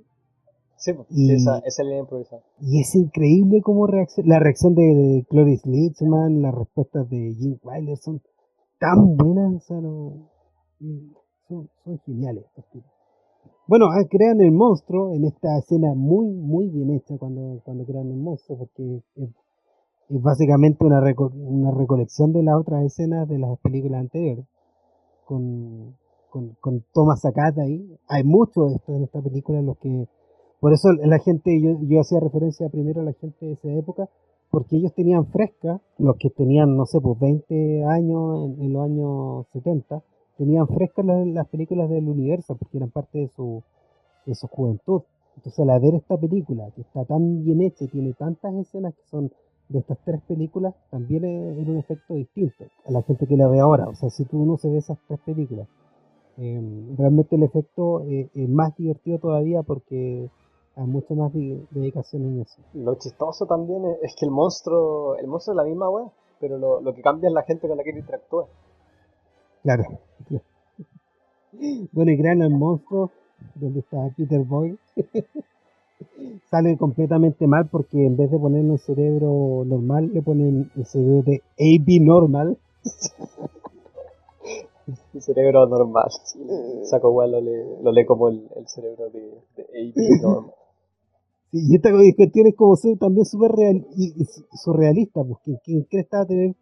[0.76, 2.42] Sí, pues, Y- esa, esa línea improvisada.
[2.60, 7.58] Y es increíble cómo reacciona, la reacción de, de Cloris Leachman, las respuestas de Jim
[7.62, 8.22] Wilder son
[8.78, 10.30] tan buenas, o sea, no-
[11.48, 12.44] son, son geniales.
[13.66, 18.08] Bueno, ah, crean el monstruo en esta escena muy, muy bien hecha cuando, cuando crean
[18.10, 19.28] el monstruo, porque es,
[20.10, 24.44] es básicamente una, reco- una recolección de las otras escenas de las películas anteriores,
[25.24, 25.96] con,
[26.30, 27.96] con, con tomas sacadas ahí.
[28.08, 30.08] Hay mucho de esto en esta película, en los que
[30.60, 34.08] por eso la gente, yo, yo hacía referencia primero a la gente de esa época,
[34.50, 38.84] porque ellos tenían fresca, los que tenían, no sé, pues 20 años en, en los
[38.84, 40.02] años 70,
[40.36, 43.62] tenían frescas las, las películas del universo, porque eran parte de su,
[44.26, 45.02] de su juventud.
[45.36, 49.02] Entonces, al ver esta película, que está tan bien hecha y tiene tantas escenas que
[49.10, 49.30] son
[49.70, 53.48] de estas tres películas, también es- era un efecto distinto a la gente que la
[53.48, 53.88] ve ahora.
[53.88, 55.66] O sea, si tú no se ve esas tres películas,
[56.38, 56.60] eh,
[56.98, 60.28] realmente el efecto eh, es más divertido todavía porque
[60.76, 62.60] hay mucha más de- dedicación en eso.
[62.74, 66.58] Lo chistoso también es, es que el monstruo, el monstruo es la misma wea, pero
[66.58, 68.46] lo, lo que cambia es la gente con la que interactúa.
[69.62, 69.84] Claro.
[71.92, 73.10] Bueno, y crean el monstruo,
[73.56, 74.78] donde está Peter Boyle,
[76.50, 81.22] sale completamente mal porque en vez de ponerle un cerebro normal, le ponen el cerebro
[81.22, 82.58] de AB normal.
[85.14, 86.08] El cerebro normal.
[86.24, 86.38] sí.
[86.84, 89.20] Saco wea lo lee, lo lee como el, el cerebro de,
[89.56, 90.54] de AB normal.
[91.52, 95.58] Sí, y esta cuestión es como ser también súper real, y, su- surrealista, pues ¿quién,
[95.64, 96.54] quién cree que tener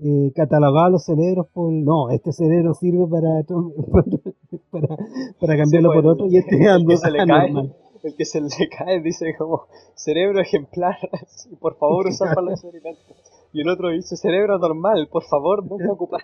[0.00, 3.42] eh, catalogados los cerebros por no, este cerebro sirve para
[4.70, 4.96] para,
[5.40, 7.74] para cambiarlo pues, por otro y este el ando que se le cae, anormal.
[8.02, 10.96] El que se le cae dice como cerebro ejemplar,
[11.28, 13.16] sí, por favor usar para los experimentos.
[13.52, 16.22] Y el otro dice, cerebro normal, por favor, nunca ocupar.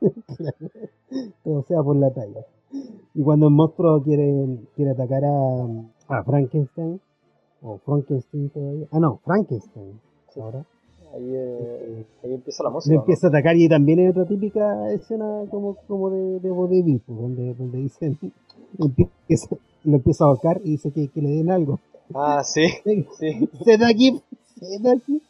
[1.44, 2.44] Todo sea por la talla.
[3.14, 7.00] Y cuando el monstruo quiere, quiere atacar a, a Frankenstein,
[7.62, 8.86] o Frankenstein todavía.
[8.92, 10.00] Ah, no, Frankenstein.
[10.36, 10.64] Ahora.
[11.14, 12.94] Ahí, eh, ahí empieza la Le música.
[12.94, 13.00] ¿no?
[13.02, 16.50] empieza a atacar y también hay otra típica escena como, como de, de
[17.06, 18.18] pues, donde, donde dicen,
[18.78, 21.78] empieza, lo empieza a ahorcar y dice que, que le den algo.
[22.14, 22.66] Ah, sí,
[23.18, 23.48] sí.
[23.64, 24.20] Se da aquí,
[24.60, 25.22] se da aquí.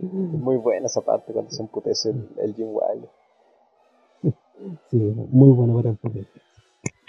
[0.00, 3.08] Muy buena esa parte cuando se emputece el, el Jim Wilder.
[4.90, 4.96] Sí,
[5.30, 6.42] muy bueno para el potencia.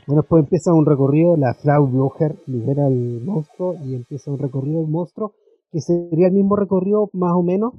[0.07, 4.81] Bueno, después empieza un recorrido, la Frau Blocher libera al monstruo y empieza un recorrido
[4.81, 5.33] del monstruo,
[5.71, 7.73] que sería el mismo recorrido más o menos.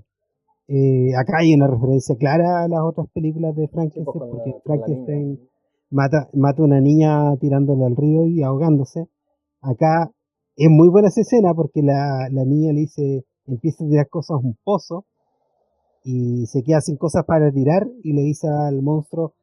[0.68, 4.54] Eh, acá hay una referencia clara a las otras películas de Frankenstein, pues, la- porque
[4.64, 5.40] Frankenstein.
[5.90, 9.08] Mata, mata a una niña tirándole al río y ahogándose.
[9.60, 10.10] Acá
[10.56, 14.36] es muy buena esa escena porque la, la niña le dice, empieza a tirar cosas
[14.36, 15.04] a un pozo
[16.04, 19.34] y se queda sin cosas para tirar y le dice al monstruo,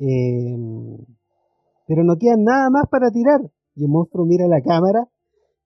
[0.00, 0.56] eh,
[1.86, 3.40] pero no queda nada más para tirar.
[3.76, 5.08] Y el monstruo mira la cámara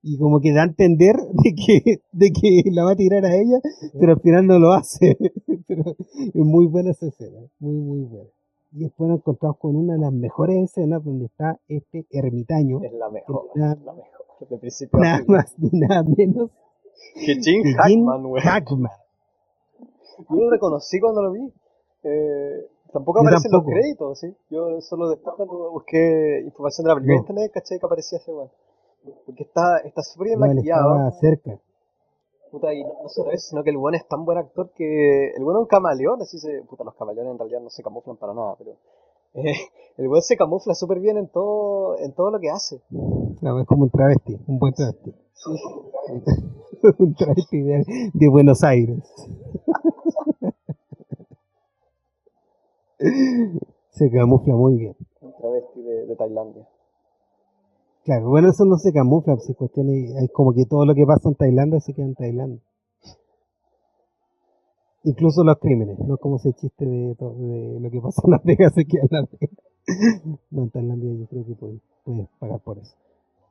[0.03, 3.35] y como que da a entender de que, de que la va a tirar a
[3.35, 3.61] ella,
[3.99, 5.17] pero al final no lo hace.
[5.67, 8.31] pero es muy buena esa escena, muy, muy buena.
[8.73, 12.93] Y después nos encontramos con una de las mejores escenas donde está este ermitaño, Es
[12.95, 14.23] la mejor, Nada- la mejor.
[14.49, 15.27] De principio a nada fin.
[15.29, 16.51] más ni nada menos
[17.15, 18.41] Que Jim Hackman, weón.
[18.45, 18.91] Hackman.
[20.29, 21.53] Yo lo reconocí cuando lo vi.
[22.05, 23.71] Eh, tampoco aparecen tampoco.
[23.71, 24.35] los créditos, ¿sí?
[24.51, 27.19] Yo solo después cuando busqué información de la película No.
[27.19, 28.51] en internet, caché que aparecía ese weón.
[29.27, 30.93] Porque está está súper bien No, maquillado.
[30.95, 31.61] estaba cerca.
[32.53, 35.43] Puta, y no, solo eso, sino que el weón es tan buen actor que el
[35.43, 36.61] weón es un camaleón, así se.
[36.65, 38.73] Puta, los camaleones en realidad no se camuflan para nada, pero.
[39.35, 39.55] eh,
[39.97, 42.83] el weón se camufla súper bien en todo, en todo lo que hace.
[42.91, 45.15] No, es como un travesti, un buen travesti.
[45.33, 45.51] Sí.
[46.99, 49.03] un travesti de, de Buenos Aires.
[53.91, 54.97] se camufla muy bien.
[55.23, 56.69] Un travesti de, de Tailandia.
[58.05, 60.95] Claro, bueno, eso no se camufla, pues, si cuestión es, es como que todo lo
[60.95, 62.61] que pasa en Tailandia se queda en Tailandia.
[65.05, 68.45] Incluso los crímenes, no es como ese chiste de, de lo que pasa en Las
[68.45, 69.57] Vegas se queda en Las Vegas.
[70.51, 72.95] No, en Tailandia yo creo que puedes, puedes pagar por eso.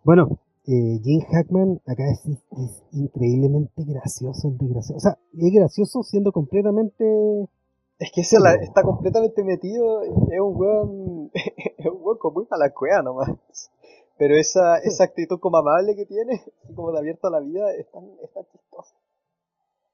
[0.06, 4.98] Bueno, eh, Jim Hackman acá es, es increíblemente gracioso, el desgraciado.
[4.98, 7.04] O sea, es gracioso siendo completamente...
[8.00, 11.32] Es que ese la- está completamente metido, es un weón,
[11.78, 13.30] es un weón con muy mala cueva nomás.
[14.22, 16.40] Pero esa, esa actitud como amable que tiene,
[16.76, 18.96] como de abierto a la vida, es tan, es tan chistosa.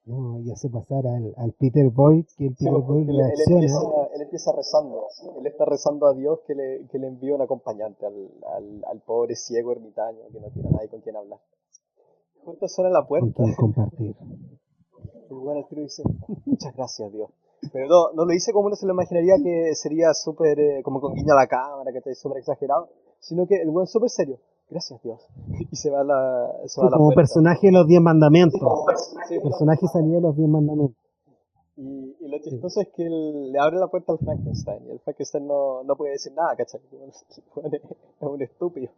[0.03, 3.61] No, y hace pasar al, al Peter Boyd, que el Peter Boyd él, él reacciona.
[3.61, 3.79] empieza,
[4.15, 5.07] él empieza rezando,
[5.39, 8.99] él está rezando a Dios que le, que le envíe un acompañante al, al, al
[8.99, 11.39] pobre ciego ermitaño que no tiene a nadie con quien hablar.
[12.43, 14.15] Justo suena la con puerta, quien compartir.
[15.29, 16.03] y bueno, el tiro dice,
[16.45, 17.29] muchas gracias Dios.
[17.71, 20.99] Pero no, no lo hice como uno se lo imaginaría que sería súper, eh, como
[20.99, 24.39] con guiño a la cámara, que está súper exagerado, sino que el buen súper serio,
[24.69, 25.21] gracias Dios.
[25.71, 27.21] Y se va a la, se Sí, va a la como puerta.
[27.21, 28.61] personaje de los Diez Mandamientos.
[29.27, 30.97] Sí, Personaje salido de los Diez Mandamientos.
[31.75, 34.99] Y, y lo chistoso es que él le abre la puerta al Frankenstein y el
[34.99, 36.81] Frankenstein no, no puede decir nada, ¿cachai?
[37.71, 38.91] Es un estúpido.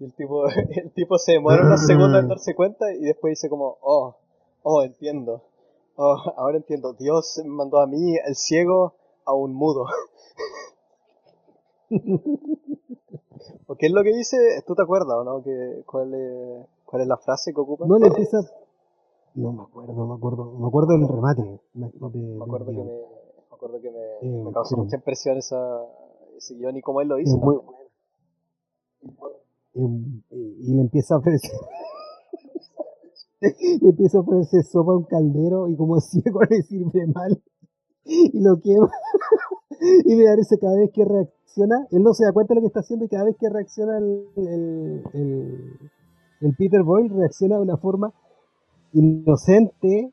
[0.00, 3.48] Y el tipo, el tipo se demora unos segundos en darse cuenta y después dice
[3.48, 4.16] como, oh,
[4.62, 5.42] oh, entiendo.
[5.96, 6.94] Oh, ahora entiendo.
[6.94, 8.94] Dios me mandó a mí, el ciego,
[9.24, 9.84] a un mudo.
[13.66, 14.36] ¿O qué es lo que dice?
[14.66, 15.42] ¿Tú te acuerdas o no?
[15.42, 17.86] ¿Que, cuál, es, ¿Cuál es la frase que ocupa?
[17.86, 18.38] No le empieza.
[19.34, 20.52] No me acuerdo, me acuerdo.
[20.58, 21.42] Me acuerdo del remate.
[21.74, 24.96] Me, de- Me del acuerdo que me, me acuerdo que me, Eh, me causó mucha
[24.96, 25.84] impresión esa,
[26.36, 27.36] ese guion y cómo él lo hizo.
[27.36, 27.56] muy
[29.72, 31.50] y le empieza a ofrecer.
[33.40, 37.40] le empieza a ofrecer sopa a un caldero y como ciego le sirve mal
[38.04, 38.90] y lo quema.
[40.04, 42.66] y me parece cada vez que reacciona, él no se da cuenta de lo que
[42.68, 45.90] está haciendo y cada vez que reacciona el, el, el,
[46.40, 48.12] el Peter Boyle reacciona de una forma
[48.92, 50.12] inocente,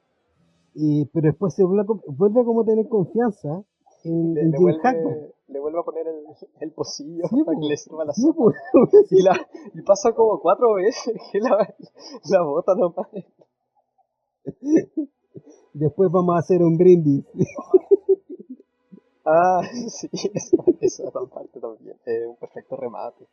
[0.75, 3.63] y, pero después se vuelve a, vuelve a como tener confianza
[4.03, 5.17] en, Le, en le Jim Hackman.
[5.17, 6.23] vuelve, le vuelve a poner el,
[6.61, 8.53] el pocillo Sí, para que le sirva la Sí, sopa.
[9.09, 9.33] Y, la,
[9.73, 11.75] y pasa como cuatro veces que la,
[12.29, 13.07] la bota nomás.
[15.73, 17.23] Después vamos a hacer un brindis.
[19.29, 21.97] Ah, sí, esa, esa parte también.
[22.05, 23.25] Es un perfecto remate.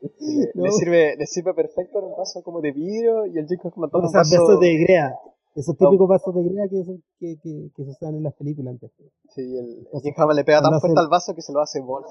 [0.00, 0.64] Le, No.
[0.64, 3.90] le sirve, le sirve perfecto en un vaso como de vidrio y el Jim Hackman
[3.90, 4.42] toma O un sea, vaso...
[4.42, 5.16] vasos de grea.
[5.54, 5.88] Esos No.
[5.88, 6.82] típicos vasos de grea que,
[7.20, 8.90] que, que, que se usan en las películas antes.
[9.30, 11.80] Sí, el, o el Hackman le pega tan fuerte al vaso que se lo hace
[11.80, 12.10] bolsa.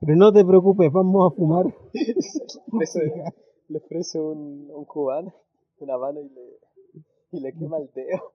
[0.00, 1.66] Pero no te preocupes, vamos a fumar.
[3.68, 5.32] le ofrece, un, un cubano.
[5.80, 6.58] una mano y le,
[7.32, 8.32] y le quema el dedo.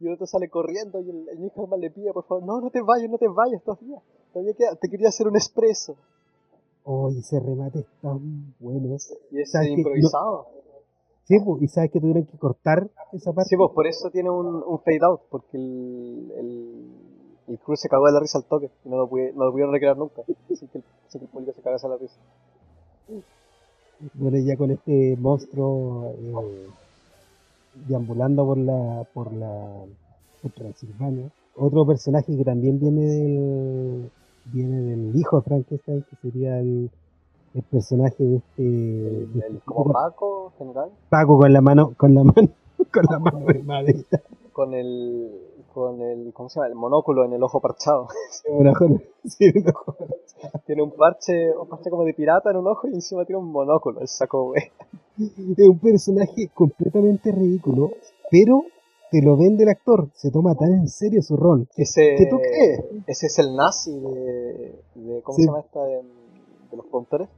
[0.00, 2.70] Y el otro sale corriendo y el, el Hackman le pide, por favor, no, no
[2.70, 4.00] te vayas, no te vayas todavía.
[4.32, 5.96] Todavía queda, te quería hacer un expreso.
[6.84, 8.96] Oye, ese remate es tan bueno.
[9.30, 9.74] Y es ¿Sabes qué?
[9.74, 10.46] improvisado.
[11.24, 13.48] Sí, pues, y sabes que tuvieron que cortar esa parte.
[13.50, 16.84] Sí, pues por eso tiene un, un fade out, porque el, el,
[17.48, 19.52] el crew se cagó de la risa al toque y no lo, pude- no lo
[19.52, 20.22] pudieron recrear nunca.
[20.24, 22.16] Sin que, sin que el público se cagase de la risa.
[24.14, 26.66] Bueno, ya con este monstruo eh,
[27.74, 29.84] deambulando por la, por la
[30.42, 31.30] por Transilvania.
[31.56, 34.10] Otro personaje que también viene del
[34.46, 36.90] viene del hijo de Frankenstein, que sería el,
[37.54, 41.94] el personaje de este, El, de el este como Paco, general, Paco con la mano,
[41.96, 42.48] con la mano,
[42.92, 44.22] con la mano de madera.
[44.52, 45.30] con el,
[45.72, 46.68] con el, ¿cómo se llama?
[46.68, 48.08] El monóculo en el ojo parchado.
[49.24, 49.96] Sí, un ojo.
[50.66, 53.52] tiene un parche, un parche como de pirata en un ojo y encima tiene un
[53.52, 54.62] monóculo, el saco, güey.
[55.18, 57.90] Es un personaje completamente ridículo,
[58.30, 58.64] pero
[59.10, 61.68] te lo vende el actor, se toma tan en serio su rol.
[61.76, 62.80] Ese, ¿Qué tú crees?
[63.06, 65.42] Ese es el nazi de, de ¿cómo Sí.
[65.42, 65.84] se llama esta?
[65.84, 67.28] De, de los productores.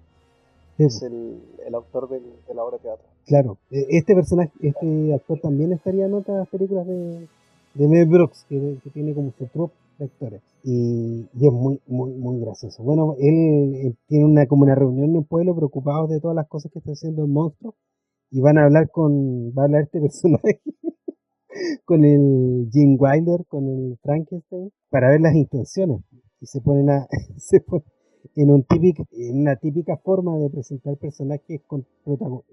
[0.77, 3.07] Sí, Es el, el autor del- de la obra de teatro.
[3.27, 7.27] Claro, eh, este personaje, este actor también estaría en otras películas de,
[7.75, 10.43] de Mel Brooks, que, tiene como su troupe de actores.
[10.65, 12.83] Y, es muy, muy, muy gracioso.
[12.83, 16.71] Bueno, él tiene una como una reunión en el pueblo preocupados de todas las cosas
[16.73, 17.75] que está haciendo el monstruo
[18.31, 20.61] y van a hablar con, va a hablar este personaje
[21.85, 26.03] con el Jim Wilder, con el Frankenstein, para ver las intenciones.
[26.41, 27.07] Y se ponen a,
[27.37, 27.85] se ponen
[28.37, 31.87] en un en una típica forma de presentar personajes con,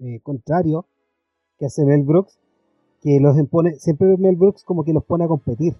[0.00, 0.84] eh, contrarios
[1.58, 2.38] que hace Mel Brooks,
[3.02, 5.74] que los impone, siempre Mel Brooks como que los pone a competir.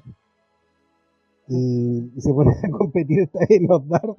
[1.49, 4.17] Y, y se pone a competir en los dardos.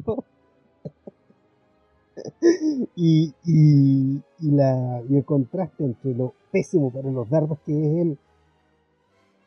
[2.95, 8.01] y, y, y, la, y el contraste entre lo pésimo para los dardos que es
[8.01, 8.17] él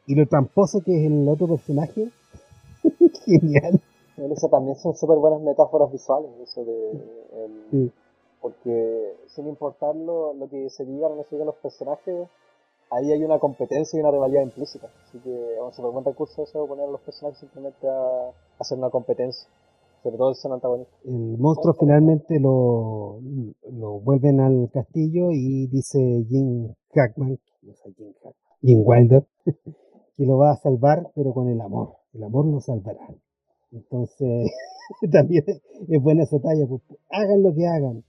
[0.07, 2.11] y lo tramposo que es el otro personaje,
[3.25, 3.81] genial.
[4.17, 6.91] Bueno, Eso también son súper buenas metáforas visuales, eso de...
[7.45, 7.93] el- Sí.
[8.41, 12.29] Porque sin importar lo, lo que se digan o no se digan los personajes,
[12.95, 14.89] ahí hay una competencia y una rivalidad implícita.
[15.09, 18.79] Así que es un súper buen recurso eso poner a los personajes simplemente a, hacer
[18.79, 19.49] una competencia.
[20.03, 20.95] Sobre todo si son antagonistas.
[21.05, 23.21] El monstruo finalmente lo,
[23.73, 29.27] lo vuelven al castillo y dice Jim Hackman, o sea, Jim, Hack- Jim Wilder,
[30.17, 31.95] que lo va a salvar, pero con el amor.
[32.13, 33.09] El amor lo salvará.
[33.73, 34.51] Entonces,
[35.13, 35.45] también
[35.89, 36.67] es buena esa talla.
[36.69, 38.05] pues, hagan lo que hagan,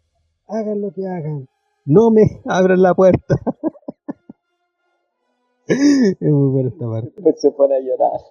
[0.48, 1.48] hagan lo que hagan.
[1.86, 3.36] No me abran la puerta.
[5.68, 7.12] es muy buena esta parte.
[7.16, 8.22] Después se pone a llorar.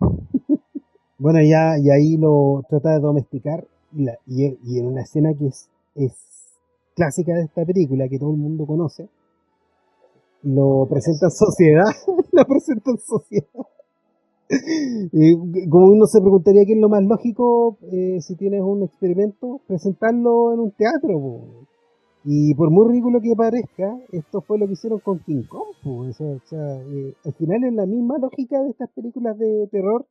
[1.18, 5.34] Bueno, ya y ahí lo trata de domesticar y, la- y, y en una escena
[5.34, 6.12] que es, es
[6.94, 9.08] clásica de esta película, que todo el mundo conoce,
[10.42, 11.90] lo presenta en sociedad,
[12.32, 13.66] lo presenta en sociedad.
[15.12, 19.60] Y como uno se preguntaría qué es lo más lógico eh, si tienes un experimento,
[19.66, 21.20] presentarlo en un teatro.
[21.20, 21.67] po.
[22.30, 25.68] Y por muy ridículo que parezca, esto fue lo que hicieron con King Kong.
[25.82, 26.00] po.
[26.00, 30.06] O sea, eh, al final es la misma lógica de estas películas de terror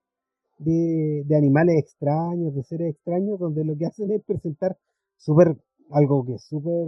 [0.57, 4.75] de, de animales extraños, de seres extraños, donde lo que hacen es presentar
[5.15, 5.57] súper
[5.91, 6.87] algo que es súper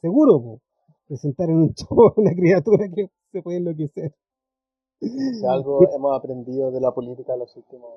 [0.00, 0.60] seguro,
[1.08, 4.14] presentar en un show una criatura que se puede enloquecer.
[5.00, 7.90] Si algo hemos aprendido de la política en los últimos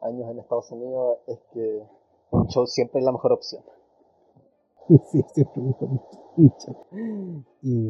[0.00, 1.82] años en Estados Unidos es que
[2.30, 3.64] un show siempre es la mejor opción.
[4.88, 5.74] Sí, siempre me
[6.36, 6.86] mucho.
[7.62, 7.88] Y,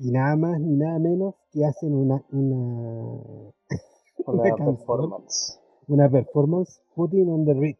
[0.00, 3.52] y nada más ni nada menos que hacen una, una,
[4.26, 5.60] Una performance.
[5.86, 7.78] una performance putting on the Ritz.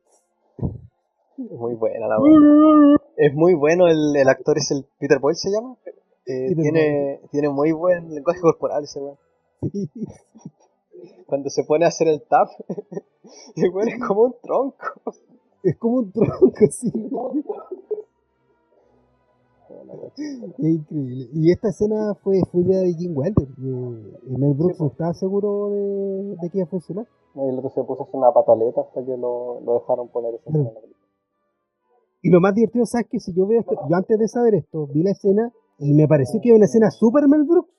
[1.39, 2.97] Es muy buena la verdad.
[3.21, 5.77] Es muy bueno el, el actor, es el Peter Boyle se llama.
[6.25, 9.19] Eh, tiene, tiene muy buen lenguaje corporal ese weón.
[11.27, 12.49] Cuando se pone a hacer el tap,
[13.57, 14.77] el weón es como un tronco.
[15.65, 16.93] Es como un tronco, sí.
[20.59, 21.29] Es increíble.
[21.33, 23.47] Y esta escena fue, fue idea de Jim Wilder.
[23.55, 27.07] que Mel Brooks no estaba seguro de, de que iba a funcionar.
[27.35, 30.35] Y el otro se puso a hacer una pataleta hasta que lo, lo dejaron poner
[30.35, 30.71] esa escena.
[32.23, 33.07] Y lo más divertido, ¿sabes?
[33.09, 36.09] Que si yo veo esto, yo antes de saber esto, vi la escena y me
[36.09, 37.71] pareció que era una escena súper Mel Brooks.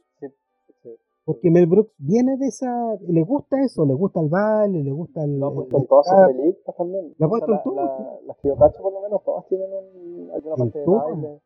[1.26, 2.96] Porque Mel Brooks viene de esa.
[3.08, 5.38] Le gusta eso, le gusta el baile, le gusta el.
[5.40, 7.14] Lo ha el- puesto en el todas sus películas también.
[7.20, 10.32] Lo ha puesto en todas, Las que yo cacho por lo menos todas tienen un-
[10.34, 11.42] alguna parte de baile.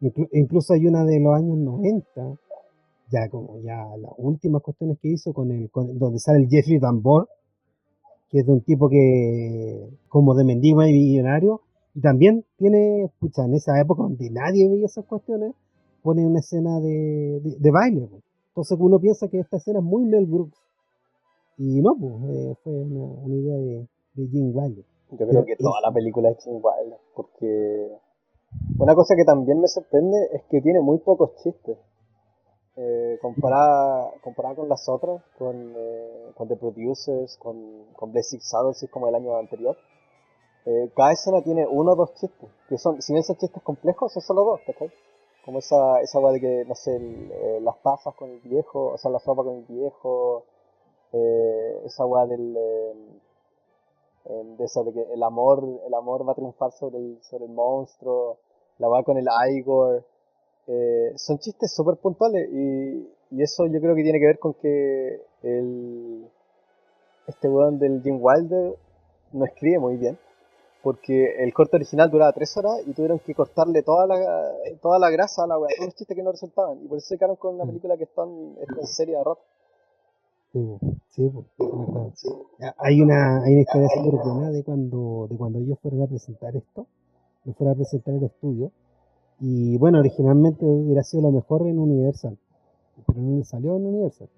[0.00, 2.36] Inclu- incluso hay una de los años 90,
[3.10, 6.80] ya como ya las últimas cuestiones que hizo con el, con, donde sale el Jeffrey
[6.80, 7.28] Tambor,
[8.30, 11.60] que es de un tipo que como de mendigo y millonario,
[11.94, 15.52] Y también tiene, pucha, en esa época donde nadie veía esas cuestiones,
[16.02, 18.06] pone una escena de, de, de baile.
[18.08, 18.18] po.
[18.48, 20.58] Entonces uno piensa que esta escena es muy Mel Brooks.
[21.56, 24.84] Y no, pues, eh, fue una, una idea de, de Jim Wilder.
[25.10, 27.83] Yo Pero creo que toda la película es Jim Wilder, porque
[28.78, 31.78] una cosa que también me sorprende es que tiene muy pocos chistes.
[32.76, 38.82] Eh, comparada, comparada con las otras, con, eh, con The Producers, con, con Blazing Saddles,
[38.82, 39.76] es como el año anterior,
[40.66, 44.12] eh, cada escena tiene uno o dos chistes, que son, si bien son chistes complejos,
[44.12, 44.90] son solo dos, ¿cachai?
[45.44, 48.98] Como esa, esa de que, no sé, el- eh, las tazas con el viejo, o
[48.98, 50.42] sea, la sopa con el viejo,
[51.12, 52.56] eh, esa weá del,
[54.24, 57.44] em, de eso de que el amor, el amor va a triunfar sobre el, sobre
[57.44, 58.38] el monstruo,
[58.78, 60.04] la weá con el Igor,
[60.66, 64.54] eh, son chistes súper puntuales y, y eso yo creo que tiene que ver con
[64.54, 66.26] que el,
[67.26, 68.76] este weón del Jim Wilder
[69.32, 70.18] no escribe muy bien,
[70.82, 74.16] porque el corte original duraba tres horas y tuvieron que cortarle toda la,
[74.80, 77.08] toda la grasa a la weá, todos los chistes que no resultaban, y por eso
[77.08, 78.56] se quedaron con una película que está en,
[78.86, 79.42] serie de rota.
[80.52, 80.78] Sí,
[81.10, 82.12] sí, verdad.
[82.60, 86.06] Ah, Hay una, hay una historia súper buena de cuando, de cuando ellos fueron a
[86.06, 86.86] presentar esto,
[87.44, 88.72] lo fueron a presentar en el estudio.
[89.40, 92.38] Y bueno, originalmente hubiera sido lo mejor en Universal,
[93.06, 94.28] pero no le salió en Universal.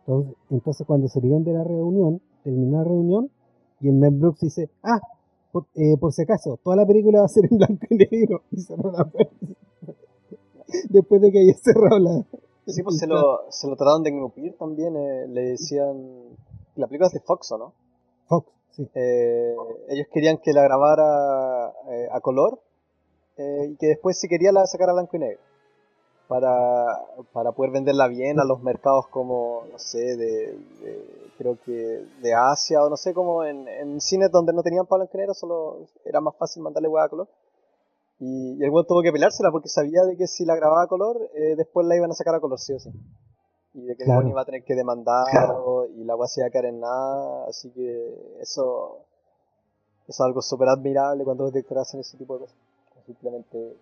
[0.00, 3.30] Entonces, entonces cuando salieron de la reunión, terminó la reunión,
[3.80, 5.00] y el Mel Brooks dice, ah,
[5.52, 8.42] por, eh, por si acaso, toda la película va a ser en blanco y negro,
[8.50, 9.34] y cerró la puerta.
[10.90, 12.24] Después de que haya cerrado la...
[12.66, 16.36] Sí, pues se lo, se lo trataron de engrupir también, eh, le decían...
[16.76, 17.72] La película es de Fox, ¿o no?
[18.26, 19.56] Fox, Eh,
[19.88, 22.60] ellos querían que la grabara eh, a color
[23.38, 25.40] eh, y que después si quería la sacara a blanco y negro
[26.28, 26.84] para,
[27.32, 30.58] para poder venderla bien a los mercados como, no sé, de,
[31.38, 35.16] creo que de Asia o no sé, como en, cines donde no tenían para blanco
[35.16, 37.28] y negro, solo era más fácil mandarle hueá a color.
[38.18, 41.86] Y, el tuvo que pelársela porque sabía de que si la grababa a color, después
[41.86, 42.90] la iban a sacar a color sí o sí.
[43.76, 44.20] Y de que el Claro.
[44.20, 47.44] weón iba a tener que demandarlo y la weá se iba a quedar en nada,
[47.46, 49.00] así que eso,
[50.08, 52.56] eso es algo súper admirable cuando los directores hacen ese tipo de cosas.
[53.04, 53.76] Simplemente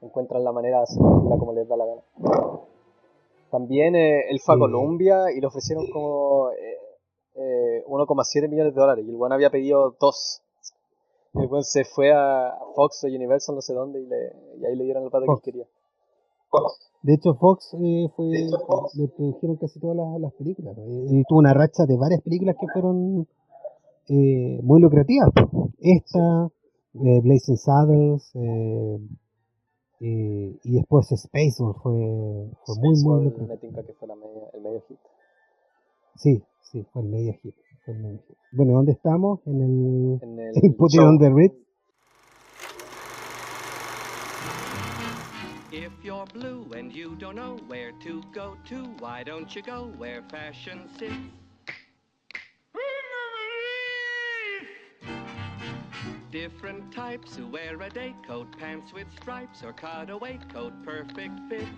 [0.00, 2.00] encuentran la manera de hacer como les da la gana.
[3.50, 4.58] También eh, él fue a.
[4.58, 6.78] Colombia y le ofrecieron como eh,
[7.36, 10.42] eh, 1,7 millones de dólares y el weón había pedido 2.
[11.34, 14.64] Y el weón se fue a Fox o Universal, no sé dónde, y, le, y
[14.64, 15.66] ahí le dieron el pato que él
[16.50, 16.90] Fox.
[17.02, 18.26] De hecho, Fox eh, fue,
[18.94, 20.76] le produjeron casi todas las, las películas.
[20.76, 20.84] ¿no?
[20.84, 23.26] Él tuvo una racha de varias películas que fueron
[24.08, 25.28] eh, muy lucrativas.
[25.32, 25.70] po.
[25.78, 26.48] Esta,
[26.94, 28.98] eh, Blazing Saddles, eh,
[30.00, 33.48] eh, y después Spaceball fue, fue muy, muy Spaceball, lucrativo.
[33.48, 34.98] me tinca que fue la media- el medio hit.
[36.16, 37.54] Sí, sí, fue el medio hit.
[37.84, 38.36] fue el medio hit.
[38.52, 39.40] Bueno, ¿dónde estamos?
[39.46, 41.06] En el, En el en Put It show.
[41.08, 41.54] on the Ritz.
[45.80, 49.92] If you're blue and you don't know where to go to, why don't you go
[49.96, 51.14] where fashion sits?
[56.32, 61.70] Different types who wear a day coat, pants with stripes, or cutaway coat, perfect fits.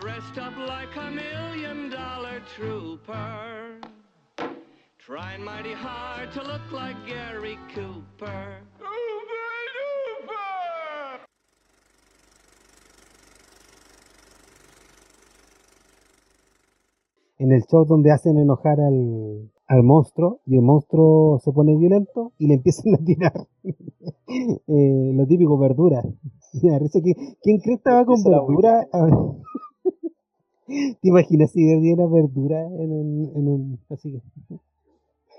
[0.00, 3.78] Dressed up like a million dollar trooper.
[4.98, 8.58] Trying mighty hard to look like Gary Cooper.
[17.46, 22.32] En el show donde hacen enojar al, al monstruo y el monstruo se pone violento
[22.38, 25.56] y le empiezan a tirar eh, lo típico,
[27.02, 28.86] que, ¿Quién cree que estaba con verdura?
[30.66, 33.78] ¿Te imaginas si diera verdura en, un- en un...
[33.88, 34.22] Así que...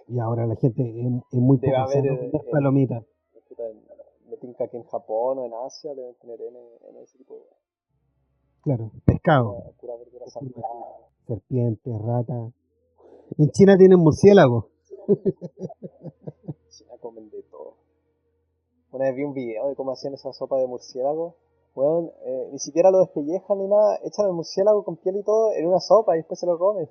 [0.07, 3.81] Y ahora la gente es, es muy poco haber, sano eh, en-
[4.29, 7.41] Me tinca que en Japón o en Asia deben tener en, en ese tipo de
[8.61, 10.25] Claro, pescado, pura, verdura.
[11.27, 12.51] Serpiente, rata.
[13.37, 14.69] En China tienen murciélago.
[16.69, 17.73] China comen de todo.
[18.91, 21.35] Una vez vi un video de cómo hacían esa sopa de murciélago.
[21.75, 22.11] Bueno,
[22.51, 25.79] ni siquiera lo despellejan ni nada, echan el murciélago con piel y todo en una
[25.79, 26.89] sopa y después se lo comen.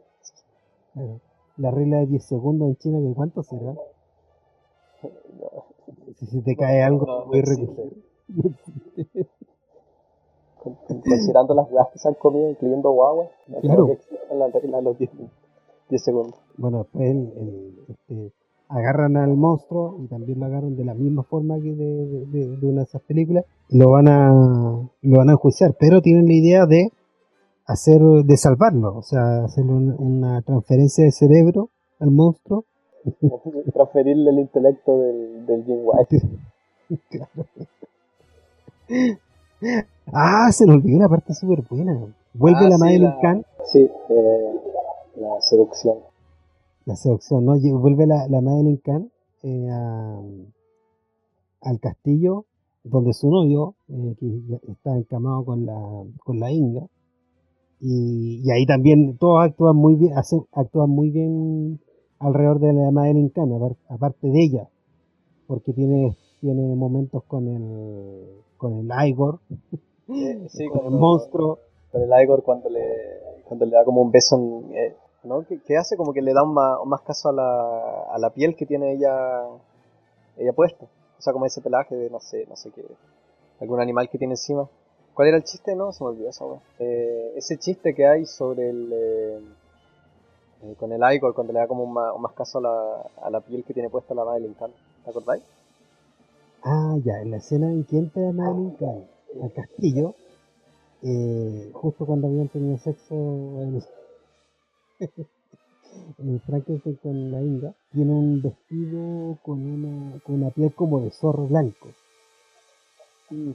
[1.57, 3.75] La regla de 10 segundos en China, ¿de cuánto será?
[6.19, 7.83] Si se te cae algo, no, no, no puedes existe.
[7.83, 7.93] recoger.
[8.37, 8.57] Con-
[10.55, 10.56] con-
[10.89, 13.87] Considerando las weas que se han comido, incluyendo guaguas, no Claro.
[13.87, 13.99] que
[14.31, 15.11] reglas de los 10,
[15.91, 16.35] 10 segundos.
[16.57, 18.33] Bueno, después el- el- este,
[18.69, 22.67] agarran al monstruo y también lo agarran de la misma forma que de, de- de-
[22.67, 23.45] una de esas películas.
[23.71, 24.33] Lo van a
[25.03, 26.91] lo van a enjuiciar, pero tienen la idea de
[27.67, 31.69] hacer de salvarlo, o sea, hacer una, una transferencia de cerebro
[32.01, 32.65] al monstruo
[33.73, 36.21] Transferirle el intelecto del, del Jim White.
[40.13, 41.99] Ah, se nos olvidó una parte súper buena.
[42.35, 43.79] Vuelve Ah, la sí, la- Kahn, Sí,
[44.09, 44.55] eh,
[45.17, 45.99] la seducción.
[46.85, 47.55] la seducción, ¿no?
[47.79, 49.11] Vuelve la, la Madeline Kahn
[49.43, 50.21] eh, a-
[51.63, 52.45] al castillo
[52.85, 56.87] donde su novio, eh, que está encamado con la, con la Inga.
[57.81, 61.81] Y, y ahí también todos actúan muy bien, hacen, actúan muy bien
[62.21, 64.69] alrededor de la Madeline Kahn, apar- aparte de ella,
[65.49, 69.41] porque tiene, tiene momentos con el, con el Igor,
[70.49, 71.59] sí, con el monstruo.
[71.91, 72.83] Con el Igor cuando le,
[73.45, 75.45] cuando le da como un beso en, eh, ¿no?
[75.47, 75.97] ¿Qué, qué hace?
[75.97, 78.67] Como que le da un más, un más caso a la, a la piel que
[78.67, 79.43] tiene ella
[80.37, 80.85] ella puesta.
[81.19, 82.85] O sea, como ese pelaje de no sé, no sé qué.
[83.61, 84.69] Algún animal que tiene encima.
[85.15, 85.75] ¿Cuál era el chiste?
[85.75, 86.45] No, se me olvidó esa.
[86.79, 88.91] Eh, ese chiste que hay sobre el.
[88.93, 89.41] eh,
[90.63, 93.11] eh, con el Igor, cuando le da como un más, un más caso a la,
[93.23, 94.73] a la piel que tiene puesta la Madeline Kahn.
[95.05, 95.43] ¿Te acordáis?
[96.69, 99.05] Ah, ya, en la escena en que entra Kahn
[99.41, 100.15] al castillo,
[101.03, 103.83] eh, justo cuando habían tenido sexo en,
[106.19, 111.11] en Frankenstein con la Inga, tiene un vestido con una, con una piel como de
[111.13, 111.89] zorro blanco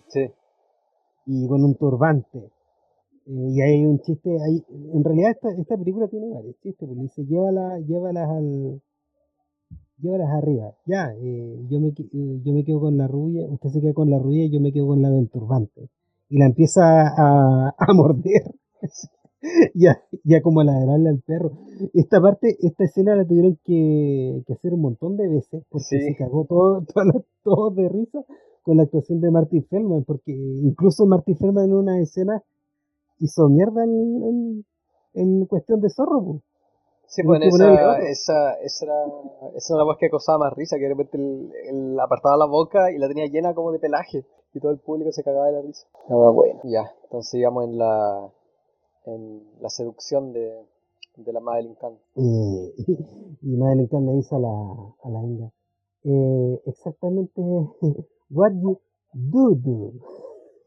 [0.07, 0.32] Sí.
[1.26, 2.39] y con un turbante.
[3.28, 7.01] Eh, y hay un chiste, hay, en realidad esta, esta película tiene varios chistes, porque
[7.03, 8.82] dice, llévala, llévalas al...
[10.02, 13.82] Llévalas arriba, ya, eh, yo, me, eh, yo me quedo con la rubia, usted se
[13.82, 15.89] queda con la rubia y yo me quedo con la del turbante.
[16.30, 18.56] Y la empieza a, a morder,
[19.76, 21.52] ya, ya como a ladrarle al perro.
[21.93, 25.99] Esta parte, esta escena la tuvieron que, que hacer un montón de veces, porque Sí.
[25.99, 26.84] se cagó todo,
[27.43, 28.24] todos de risa
[28.64, 32.43] con la actuación de Marty Feldman, porque incluso Marty Feldman en una escena
[33.20, 34.66] hizo mierda en, en,
[35.14, 36.41] en cuestión de zorro.
[37.12, 38.95] Sí, pues esa, esa, esa era,
[39.53, 42.45] esa era la voz que causaba más risa, que de repente él, él apartaba la
[42.45, 45.51] boca y la tenía llena como de pelaje, y todo el público se cagaba de
[45.51, 45.86] la risa.
[46.07, 46.62] No, bueno.
[46.64, 48.32] Ya, entonces íbamos en la,
[49.07, 50.64] en la seducción de,
[51.18, 51.99] de la Madeline Kahn.
[52.16, 52.74] Eh,
[53.41, 55.51] y Madeleine Kahn le dice a la, a la Inga,
[56.05, 57.41] eh, exactamente,
[58.30, 58.80] what you
[59.12, 59.91] do do.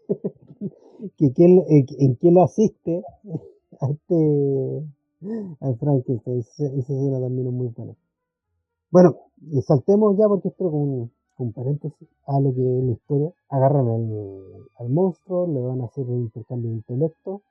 [1.16, 3.02] que, eh, en qué lo asiste
[3.80, 4.84] a este,
[5.60, 6.38] al Frankenstein.
[6.38, 7.94] Esa, escena también es muy buena.
[8.90, 9.16] Bueno,
[9.50, 13.32] y saltemos ya porque esto un, un paréntesis a lo que es la historia.
[13.48, 13.88] Agarran
[14.78, 17.42] al, monstruo, le van a hacer el intercambio de intelecto.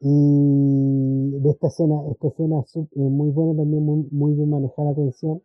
[0.00, 5.42] Y de esta escena, esta escena es muy buena también, muy, bien manejar la tensión.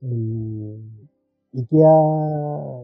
[0.00, 1.08] Mm,
[1.52, 2.82] y queda,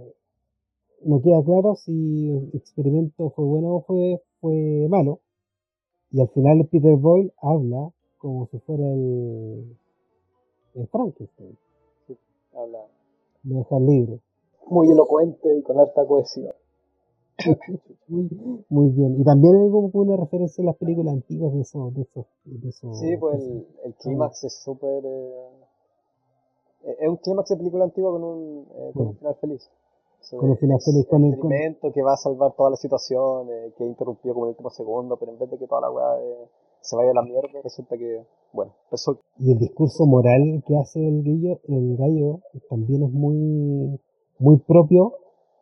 [1.05, 5.21] no queda claro si el experimento fue bueno o fue, fue malo.
[6.15, 9.77] Y al final Peter Boyle habla como si fuera el,
[10.77, 11.59] el Frankenstein.
[12.55, 12.87] Habla
[13.43, 14.21] Lo deja libre.
[14.69, 16.53] muy elocuente y con alta cohesión.
[18.07, 18.29] Muy,
[18.69, 19.21] muy bien.
[19.21, 21.93] Y también hay como una referencia a las películas antiguas de esos.
[21.95, 25.03] De esos, de esos Sí, pues el, el clímax es súper...
[25.05, 25.49] eh,
[27.01, 29.19] es un clímax de película antigua con un, eh, con un Sí.
[29.19, 29.69] final feliz.
[30.31, 33.73] De- final es feliz, con el- experimento que va a salvar toda la situación, eh,
[33.77, 36.49] que interrumpió como el último segundo, pero en vez de que toda la weá eh,
[36.81, 38.23] se vaya a la mierda, resulta que,
[38.53, 44.01] bueno, resulta Y el discurso moral que hace el gallo, el gallo también es muy,
[44.39, 45.15] muy propio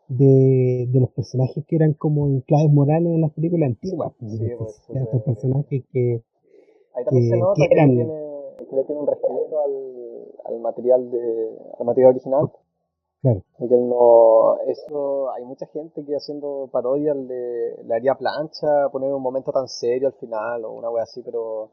[0.09, 4.13] de, de los personajes que eran como en claves morales en las películas antiguas.
[4.21, 6.23] Sí, De pues, estos- estos personajes que
[6.95, 9.61] Ahí también se que- nota que que, eran- le tiene, que le tiene un respeto
[9.65, 12.51] al, al material de, al material original.
[13.23, 13.41] Claro.
[13.57, 19.15] Que él no, eso, hay mucha gente que haciendo parodias le, le haría plancha poner
[19.15, 21.69] un momento tan serio al final o una wea así, pero,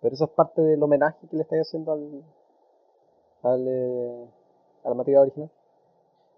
[0.00, 2.22] pero eso es parte del homenaje que le estáis haciendo al,
[3.42, 4.24] al, eh,
[4.84, 5.50] al material original.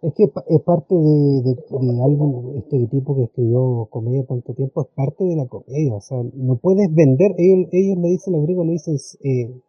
[0.02, 4.82] Es que es parte de, de, de alguien, este tipo que escribió comedia tanto tiempo,
[4.82, 5.94] es parte de la comedia.
[5.94, 9.62] O sea, no puedes vender, ellos, ellos le dicen, los griegos le dicen, eh,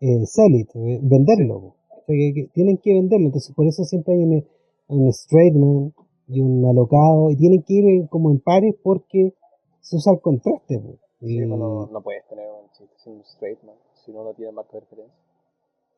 [0.00, 1.75] eh, sell it, eh, venderlo.
[2.06, 3.26] Que, tienen que venderlo.
[3.26, 4.44] Entonces, por eso siempre hay un,
[4.88, 5.92] un straight man
[6.28, 9.34] y un alocado, y tienen que ir como en pares porque
[9.80, 10.78] se usa el contraste.
[10.80, 10.96] po.
[11.20, 14.24] Sí, Y pues no, no puedes tener un chiste sin un straight man, si no,
[14.24, 15.14] no tiene marco de referencia.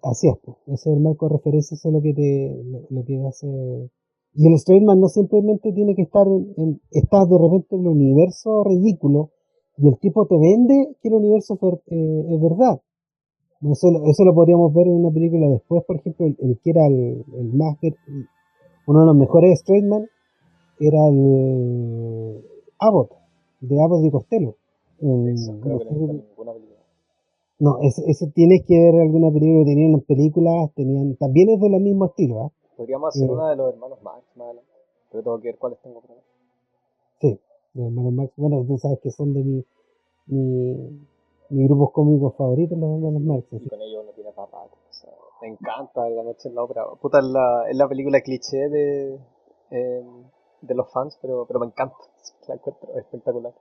[0.02, 0.58] Así es, po.
[0.66, 3.46] ese es el marco de referencia, eso es lo que te, lo, lo que hace.
[4.34, 7.82] Y el straight man no simplemente tiene que estar en, en- está de repente en
[7.82, 9.30] el universo ridículo
[9.76, 12.80] y el tipo te vende que el universo es eh, es verdad.
[13.60, 16.70] Eso, lo- eso lo podríamos ver en una película después, por ejemplo, el, el que
[16.70, 17.76] era el, el más
[18.86, 20.08] uno de los mejores straight man
[20.80, 22.40] era el
[22.78, 23.10] Abbott,
[23.60, 24.54] de Abbott y Costello.
[25.00, 26.78] Eso creo que no ninguna película.
[27.60, 31.68] No, eso, eso tienes que ver alguna película, tenían unas películas, tenían, también es de
[31.68, 32.52] del mismo estilo, ¿ah?
[32.76, 33.32] Podríamos hacer Eh.
[33.32, 34.70] una de los hermanos Marx más adelante.
[35.10, 36.16] Pero tengo que ver cuáles tengo ahí.
[37.20, 37.40] Sí,
[37.74, 38.32] los hermanos Marx.
[38.36, 39.64] Bueno, tú sabes que son de mi,
[40.26, 41.00] mi,
[41.50, 43.46] mis grupos cómicos favoritos, los hermanos Marx.
[43.52, 44.64] Y con ellos uno tiene papá.
[44.64, 46.84] O sea, me encanta La Noche en la Ópera.
[47.00, 49.18] Puta, es la, es la película cliché de,
[49.70, 50.04] eh,
[50.62, 51.96] de los fans, pero, pero me encanta.
[52.48, 53.52] La encuentro espectacular.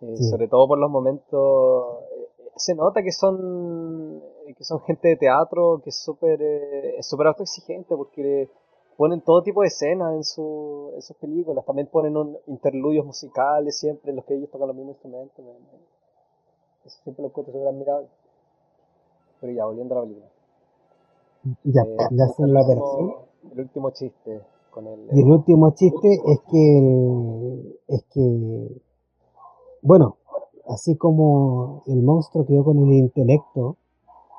[0.00, 0.24] Eh, Sí.
[0.30, 1.98] Sobre todo por los momentos.
[2.12, 4.22] eh, se nota que son
[4.56, 8.48] que son gente de teatro que es súper es súper autoexigente porque
[8.96, 11.64] ponen todo tipo de escenas en, su, en sus películas.
[11.64, 15.44] También ponen un, interludios musicales siempre en los que ellos tocan los mismos instrumentos.
[15.44, 15.97] me- me-
[16.88, 18.08] eso siempre lo encuentro súper admirable.
[19.40, 20.26] Pero ya, volviendo a la película.
[21.64, 23.00] Ya, Eh, ya hacen la el operación.
[23.04, 25.08] último- El último chiste con el.
[25.12, 28.82] Y el último chiste es que, es que,
[29.82, 30.16] bueno,
[30.68, 33.76] así como el monstruo quedó con el intelecto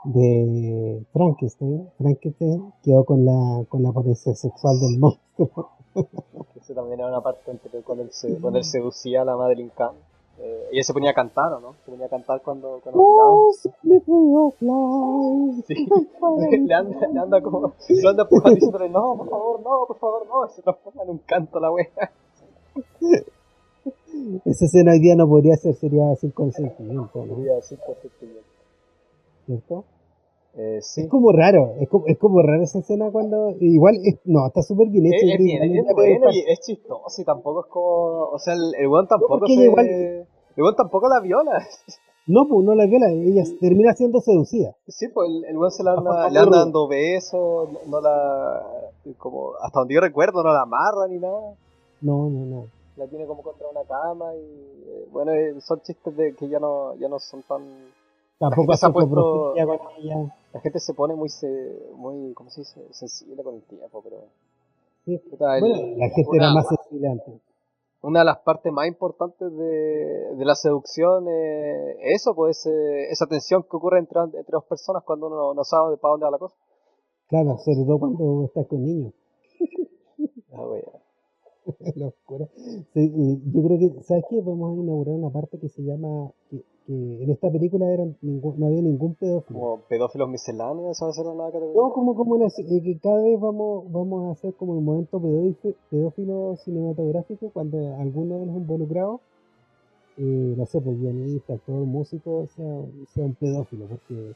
[0.03, 5.69] de Frankenstein, Frankenstein quedó con la, con la potencia sexual del monstruo.
[6.55, 9.71] Ese también era una parte anterior cuando él, se, cuando él seducía a la Madeline
[9.75, 9.95] Kahn.
[10.41, 11.75] Eh, ella se ponía a cantar, ¿o no?
[11.83, 13.51] Se ponía a cantar cuando, cuando Oh,
[14.57, 15.63] fly.
[15.67, 15.85] Sí.
[16.67, 17.73] le, anda, le anda como.
[17.89, 20.45] Lo anda empujando diciéndole, no, por favor, no, por favor, no.
[20.45, 21.89] Y se transforma en un canto la wea.
[24.45, 27.35] Esa escena hoy día no podría ser, sería sin consentimiento, ¿no?
[27.35, 28.25] Sería así, perfecto.
[29.45, 29.83] ¿Cierto?
[30.55, 31.01] Eh, sí.
[31.01, 34.61] Es como raro, es como, es como raro esa escena cuando, igual, es, no, está
[34.63, 35.33] súper bien Es, hecha.
[35.35, 38.23] es bien, es bien igual- bueno y es chistoso y tampoco es como.
[38.31, 39.63] O sea, el, el weón tampoco porque se.
[39.65, 40.25] igual- El
[40.63, 41.51] weón tampoco la viola.
[42.27, 44.75] No, pues no la viola, ella termina siendo seducida.
[44.87, 48.61] Sí, pues el, el weón se la anda, le anda dando besos, no, no la.
[49.17, 51.55] Como, hasta donde yo recuerdo, no la amarra ni nada.
[52.01, 52.65] No, no, no.
[52.97, 54.39] La tiene como contra una cama y.
[54.41, 57.61] eh, bueno, eh, son chistes de que ya no, ya no son tan.
[58.39, 60.35] Tampoco se ha puesto- coprofilia con ella.
[60.53, 61.29] La gente se pone muy.
[61.29, 61.47] Se,
[61.95, 62.81] muy ¿Cómo se dice?
[62.91, 64.17] Sensible con el tiempo, pero.
[65.05, 65.17] Sí.
[65.29, 67.33] puta, el- Bueno, la gente una- era más sensible antes.
[68.01, 73.27] una de las partes más importantes de, de la seducción es eso, pues ese- esa
[73.27, 76.37] tensión que ocurre entre, entre dos personas cuando uno no sabe para dónde va la
[76.37, 76.55] cosa.
[77.27, 79.13] Claro, sobre todo cuando estás con niños.
[80.51, 80.83] Ah, wea.
[81.95, 82.47] La oscura.
[82.93, 83.11] Sí,
[83.53, 84.41] yo creo que, ¿sabes qué?
[84.41, 86.31] Vamos a inaugurar una parte que se llama,
[86.89, 89.59] que, en esta película eran no había ningún pedófilo.
[89.59, 91.79] Como pedófilos misceláneos, eso va a ser una nueva categoría.
[91.79, 95.21] No, como, como una- eh, que cada vez vamos, vamos a hacer como el momento
[95.21, 99.21] pedófilo, pedófilo cinematográfico cuando alguno de los involucrados,
[100.17, 102.81] eh, no sé, pues guionista, actor, músico, sea,
[103.13, 104.33] sea un pedófilo, porque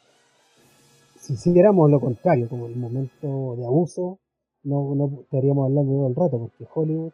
[1.17, 4.19] si hiciéramos lo contrario, como el momento de abuso,
[4.63, 7.11] no, no estaríamos hablando todo el rato, porque Hollywood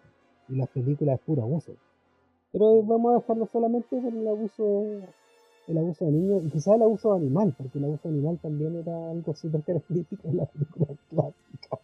[0.49, 1.71] y las películas es puro abuso.
[2.51, 4.63] Pero vamos a dejarlo solamente por el abuso
[5.69, 9.11] el abuso de niños y quizás el abuso animal, porque el abuso animal también era
[9.11, 11.79] algo súper característico en la película clásica.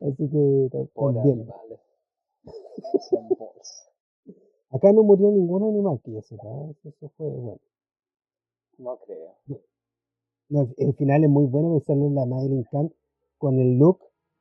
[0.00, 1.40] Así que Por también.
[1.40, 1.80] animales.
[4.70, 6.74] Acá no murió ningún animal que yo sepa, ¿eh?
[6.84, 7.60] eso fue bueno.
[8.78, 9.34] No creo.
[10.48, 12.92] No, el, final es muy bueno porque sale la Madeline Kahn
[13.38, 14.00] con el look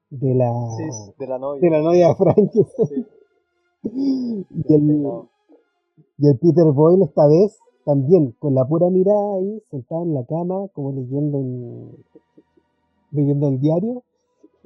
[0.09, 1.61] de la, Sí, de la novia.
[1.61, 3.07] de la novia de Frankenstein.
[3.83, 4.45] Sí.
[4.67, 5.29] Y el, No.
[6.17, 10.25] y el Peter Boyle esta vez también con la pura mirada ahí, sentado en la
[10.25, 12.03] cama, como leyendo un,
[13.11, 14.03] leyendo el diario.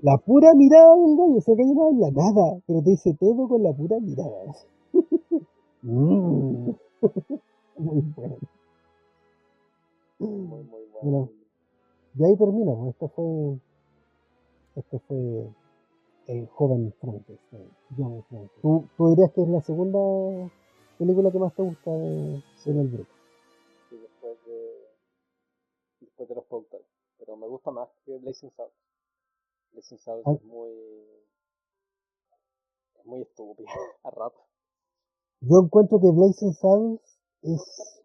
[0.01, 3.15] La pura mirada del gallo, o sea, el gallo no habla nada, pero te dice
[3.19, 4.55] todo con la pura mirada.
[5.83, 6.71] Mm.
[7.77, 8.37] Muy bueno.
[10.17, 10.87] Muy, muy bueno.
[11.01, 11.29] Bueno.
[12.17, 13.59] Y ahí termina, pues esto fue.
[14.75, 15.47] Este fue
[16.27, 18.61] el joven Frankenstein, John Frankenstein.
[18.61, 19.99] ¿Tú, tú dirías que es la segunda
[20.97, 23.09] película que más te gusta de, Mel Brooks.
[23.89, 24.87] Sí, después de,
[26.01, 26.87] después de los productores.
[27.17, 28.75] Pero me gusta más que Blazing Saddles.
[29.73, 30.33] Blazing Saddles Ah.
[30.33, 30.71] es muy.
[32.99, 33.69] es muy estúpida
[34.03, 34.37] a rato.
[35.41, 37.01] Yo encuentro que Blazing Saddles
[37.43, 38.03] es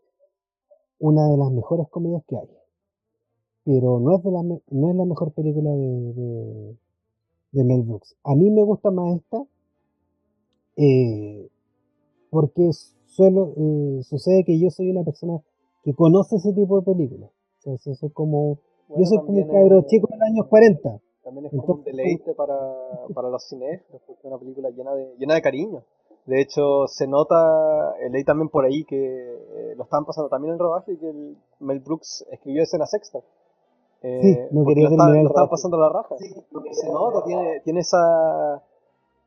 [0.99, 2.49] una de las mejores comedias que hay.
[3.65, 6.79] Pero no es, de la, no es la mejor película de, de,
[7.53, 8.17] de Mel Brooks.
[8.25, 9.45] A mí me gusta más esta
[10.77, 11.49] eh,
[12.33, 12.71] porque
[13.05, 15.39] suelo, eh, sucede que yo soy una persona
[15.85, 17.31] que conoce ese tipo de películas.
[17.59, 18.57] O sea, so- soy como,
[18.89, 20.99] Bueno, yo soy como un cabro es- chico de los años 40.
[21.23, 22.57] También es como un Entonces, deleite para,
[23.15, 25.83] para los cinéfilos, porque es una película llena de, llena de cariño.
[26.25, 30.51] De hecho, se nota, eh, leí también por ahí que eh, lo estaban pasando también
[30.51, 33.21] en el rodaje y que el Mel Brooks escribió escenas extra.
[34.05, 36.17] Eh, Sí, no quería lo, está- lo estaban pasando a la raja.
[36.51, 38.63] Porque se nota, tiene, tiene esa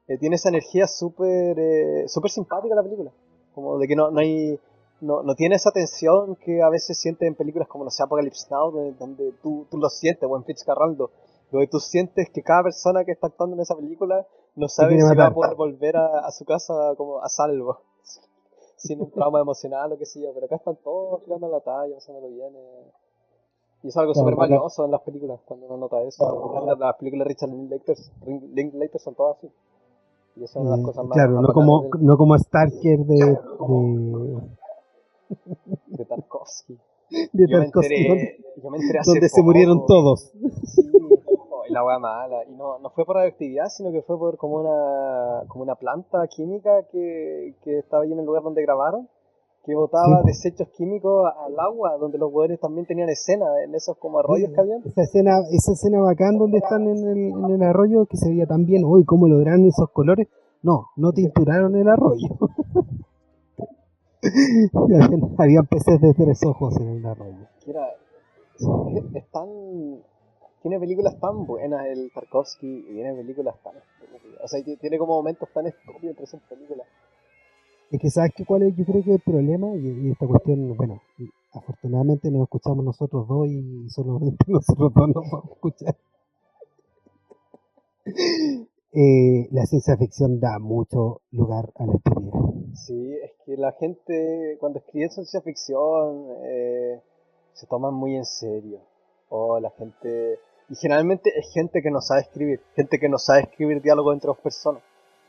[0.07, 3.11] eh, tiene esa energía súper eh, súper simpática la película.
[3.53, 4.59] Como de que no, no hay
[5.01, 8.47] no, no tiene esa tensión que a veces sientes en películas como, no sé, Apocalypse
[8.49, 11.11] Now, donde, donde tú, tú lo sientes, o en Fitzcarraldo,
[11.51, 14.25] donde tú sientes que cada persona que está actuando en esa película
[14.55, 17.79] no sabe si va a poder volver a, a su casa como a salvo,
[18.77, 21.95] sin un trauma emocional o qué sé yo, pero acá están todos tirando la talla,
[21.95, 22.55] pasándolo bien.
[22.55, 22.91] eh.
[23.83, 26.23] Y es algo Claro, súper valioso en las películas, cuando uno nota eso.
[26.65, 29.51] Las, las películas de Richard Linklater, Linklater son todas así.
[30.35, 32.37] Y eso es una de las Eh, cosas más claro, no como, del- no como
[32.37, 34.41] Starker de, de,
[35.87, 36.73] de Tarkovsky.
[37.09, 40.31] de Yo me Tarkovsky, enteré, donde, yo me enteré hace donde se murieron todos.
[40.63, 40.89] Sí,
[41.49, 42.43] oh, y la wea mala.
[42.45, 46.27] Y no, no fue por radioactividad, sino que fue por como una, como una planta
[46.27, 49.07] química que, que estaba ahí en el lugar donde grabaron,
[49.65, 50.27] que botaba Sí.
[50.27, 54.61] desechos químicos al agua, donde los hueones también tenían escena, en esos como arroyos que
[54.61, 54.81] habían.
[54.85, 58.45] Esa escena, esa escena bacán donde están en el, en el arroyo que se veía
[58.45, 60.27] tan bien, uy, cómo lograron esos colores.
[60.61, 62.29] No, no tinturaron el arroyo.
[64.73, 67.47] habían, habían peces de tres ojos en el arroyo.
[67.67, 67.87] Era,
[69.13, 69.47] es tan,
[70.61, 73.73] tiene películas tan buenas el Tarkovsky y tiene películas tan.
[74.43, 76.87] O sea, tiene como momentos tan estúpidos entre sus películas.
[77.91, 81.01] Es que sabes que cuál es, yo creo que el problema, y, esta cuestión, bueno,
[81.53, 85.95] afortunadamente nos escuchamos nosotros dos y solamente nosotros dos nos vamos a escuchar.
[88.97, 92.31] Eh, la ciencia ficción da mucho lugar a la estupidez.
[92.75, 97.01] Sí, es que la gente cuando escribe ciencia ficción eh,
[97.51, 98.79] se toman muy en serio.
[99.27, 100.39] O la gente...
[100.69, 104.27] Y generalmente es gente que no sabe escribir, gente que no sabe escribir diálogos entre
[104.27, 104.81] dos personas.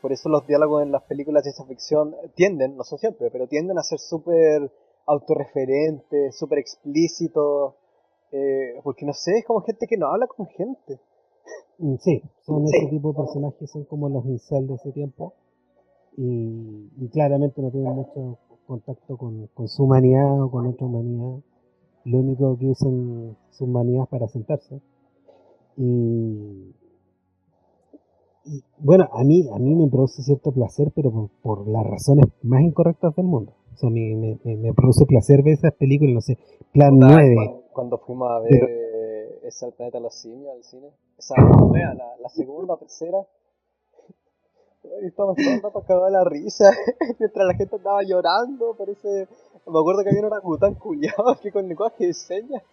[0.07, 3.45] Por eso los diálogos en las películas de ciencia ficción tienden, no son siempre, pero
[3.45, 4.71] tienden a ser súper
[5.05, 7.73] autorreferentes, súper explícitos.
[8.31, 11.01] eh, porque no sé, es como gente que no habla con gente.
[11.77, 12.77] Mm, Sí, son Sí.
[12.77, 15.33] ese tipo de personajes, son como los incel de ese tiempo.
[16.15, 21.41] Y, y claramente no tienen mucho contacto con, con su humanidad o con otra humanidad.
[22.05, 24.79] Lo único que usan sus manías para sentarse.
[25.75, 26.73] Y,
[28.47, 32.25] y, bueno, a mí, a mí me produce cierto placer, pero por, por las razones
[32.43, 33.53] más incorrectas del mundo.
[33.73, 36.37] O sea, me, me, me produce placer ver esas películas, no sé,
[36.73, 37.35] Plan Puta, 9.
[37.35, 40.87] cuando, cuando fuimos a ver Pero- eh, esa El planeta de los simios al cine,
[41.17, 43.25] esa nueva, la, la segunda o tercera,
[45.03, 46.71] y estábamos todo el rato cagados la risa,
[47.19, 49.27] mientras la gente andaba llorando, parece,
[49.67, 52.63] me acuerdo que había un orangután culiado que con lenguaje de señas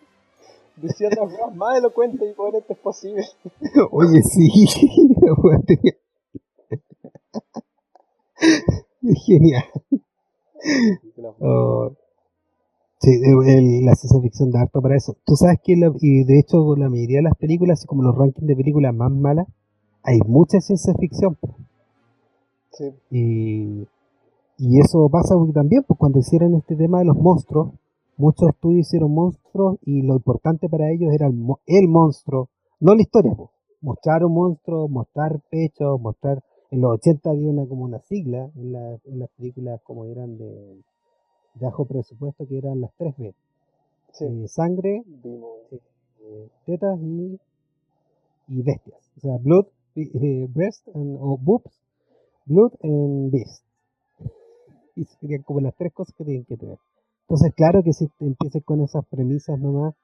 [0.77, 3.25] decía las cosas más elocuentes y coherentes posible.
[3.91, 4.49] Oye, sí,
[9.27, 9.65] genial.
[11.41, 11.93] Oh,
[13.01, 13.11] sí,
[13.47, 15.17] el- la ciencia ficción da harto para eso.
[15.25, 18.47] Tú sabes que, la- y de hecho, la mayoría de las películas, como los rankings
[18.49, 19.47] de películas más malas,
[20.03, 21.37] hay mucha ciencia ficción.
[22.73, 23.87] Sí, Y,
[24.59, 27.73] y eso pasa porque también, pues cuando hicieron este tema de los monstruos,
[28.17, 29.44] muchos estudios hicieron monstruos
[29.83, 31.35] y lo importante para ellos era el,
[31.67, 32.49] el monstruo,
[32.81, 33.33] no la historia.
[33.81, 36.43] Mostrar un monstruo, mostrar pechos, mostrar...
[36.71, 40.37] En los 80 había una como una sigla en, la- en las películas como eran
[40.39, 43.35] de, de bajo presupuesto, que eran las 3B.
[44.13, 45.03] sí, Eh, sangre,
[46.21, 47.39] eh, tetas y,
[48.49, 49.01] y bestias.
[49.19, 51.73] O sea, blood, eh, breast and- o boobs,
[52.47, 53.63] blood and beast.
[54.97, 56.79] Y serían como las tres cosas que tienen que tener.
[57.29, 59.95] Entonces, claro que si te empiezas con esas premisas nomás,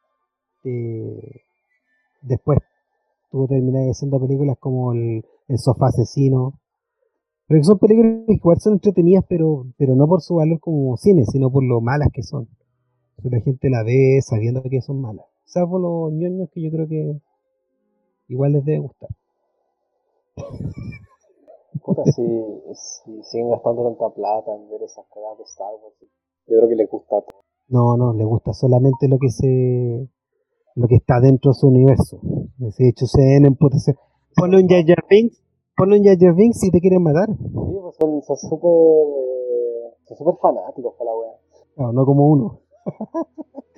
[0.65, 1.43] eh,
[2.23, 2.59] después
[3.31, 5.25] tú terminas haciendo películas como el,
[5.57, 6.55] sofá asesino.
[7.47, 10.97] Pero que son películas que igual son entretenidas, pero, pero no por su valor como
[10.97, 12.49] cine, sino por lo malas que son.
[13.23, 15.27] La gente la ve sabiendo que son malas.
[15.45, 17.21] Salvo los ñoños que yo creo que
[18.29, 19.11] igual les debe gustar.
[21.85, 22.23] Puta, si
[23.25, 25.95] siguen gastando tanta plata en ver esas cagadas de Star Wars,
[26.51, 27.43] yo creo que les gusta a todos.
[27.69, 30.09] No, no, le gusta solamente lo que se
[30.75, 32.21] lo que está dentro de su universo.
[32.59, 33.97] De hecho, se en emputecer.
[34.35, 35.43] Ponlo en Jar Jar Binks,
[35.77, 37.29] ponlo en Jar Jar Binks si te quieren matar.
[37.29, 41.33] Sí, pues son son súper eh, son súper fanáticos para la wea.
[41.77, 42.61] No, no como uno.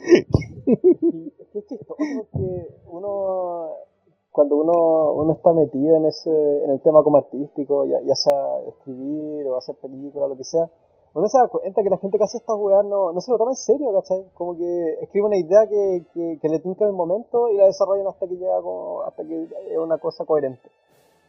[0.05, 3.69] Es que es chistoso porque uno,
[4.31, 8.61] cuando uno, uno está metido en ese, en el tema como artístico, ya, ya sea
[8.69, 10.71] escribir o hacer películas o lo que sea,
[11.15, 13.39] uno se da cuenta que la gente que hace estas weas no, no se lo
[13.39, 14.25] toma en serio, ¿cachai?
[14.35, 18.07] Como que escribe una idea que, que, le tinca en el momento y la desarrollan
[18.07, 20.71] hasta que llega como, hasta que es una cosa coherente.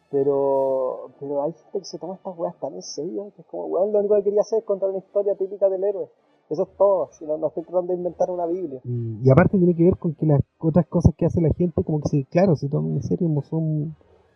[0.09, 3.65] Pero, pero hay gente que se toma estas weas tan en serio, que es como,
[3.65, 6.07] weón, lo único que quería hacer es contar una historia típica del héroe.
[6.49, 8.79] Eso es todo, si no, no estoy tratando de inventar una Biblia.
[8.85, 11.99] Y, aparte tiene que ver con que las otras cosas que hace la gente, como
[11.99, 13.95] que se, claro, se toman en serio, no son,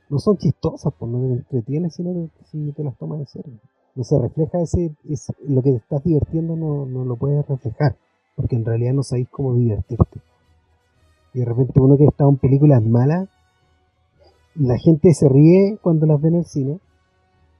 [0.10, 3.54] no son chistosas, pues no te entretienes, sino si te las tomas en serio.
[3.98, 7.96] No se refleja ese, ese- lo que te estás divirtiendo no, no lo puedes reflejar,
[8.36, 10.20] porque en realidad no sabéis cómo divertirte.
[11.34, 13.28] Y de repente uno que está en películas malas,
[14.56, 16.80] la gente se ríe cuando las ve en el cine,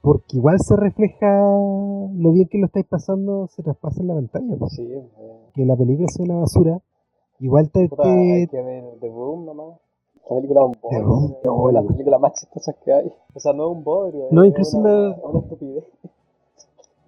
[0.00, 4.56] porque igual se refleja lo bien que lo estáis pasando, se traspasa en la pantalla.
[4.58, 4.72] pues.
[4.72, 5.08] Sí, eh,
[5.54, 6.80] Que la película sea una basura,
[7.40, 9.76] igual te, puta, hay que ver The Room nomás.
[10.22, 11.02] Esta película es un bodrio.
[11.04, 13.12] Room, es oh, la- las películas más chistosas que hay.
[13.34, 15.84] O sea, no es un bodrio, No, es incluso una, la- una estupidez.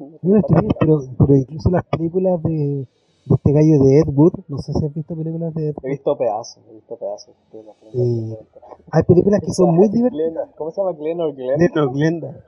[0.00, 2.86] Estupidez, pero, pero incluso las películas de,
[3.26, 5.80] de este gallo de Ed Wood, no sé si has visto películas de Ed He
[5.82, 7.34] Wood, visto pedazos, he visto pedazos.
[7.94, 8.38] Eh,
[8.92, 10.50] hay películas que son muy divertidas.
[10.56, 11.58] ¿Cómo se llama Glenn o Glenn?
[11.58, 12.44] Glenn Glenda.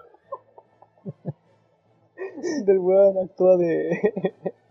[2.65, 3.99] Del weón actúa de.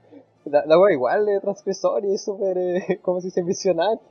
[0.46, 3.44] La, la wea igual de transgresor y súper, eh, ¿cómo se dice?
[3.44, 4.02] Visionario.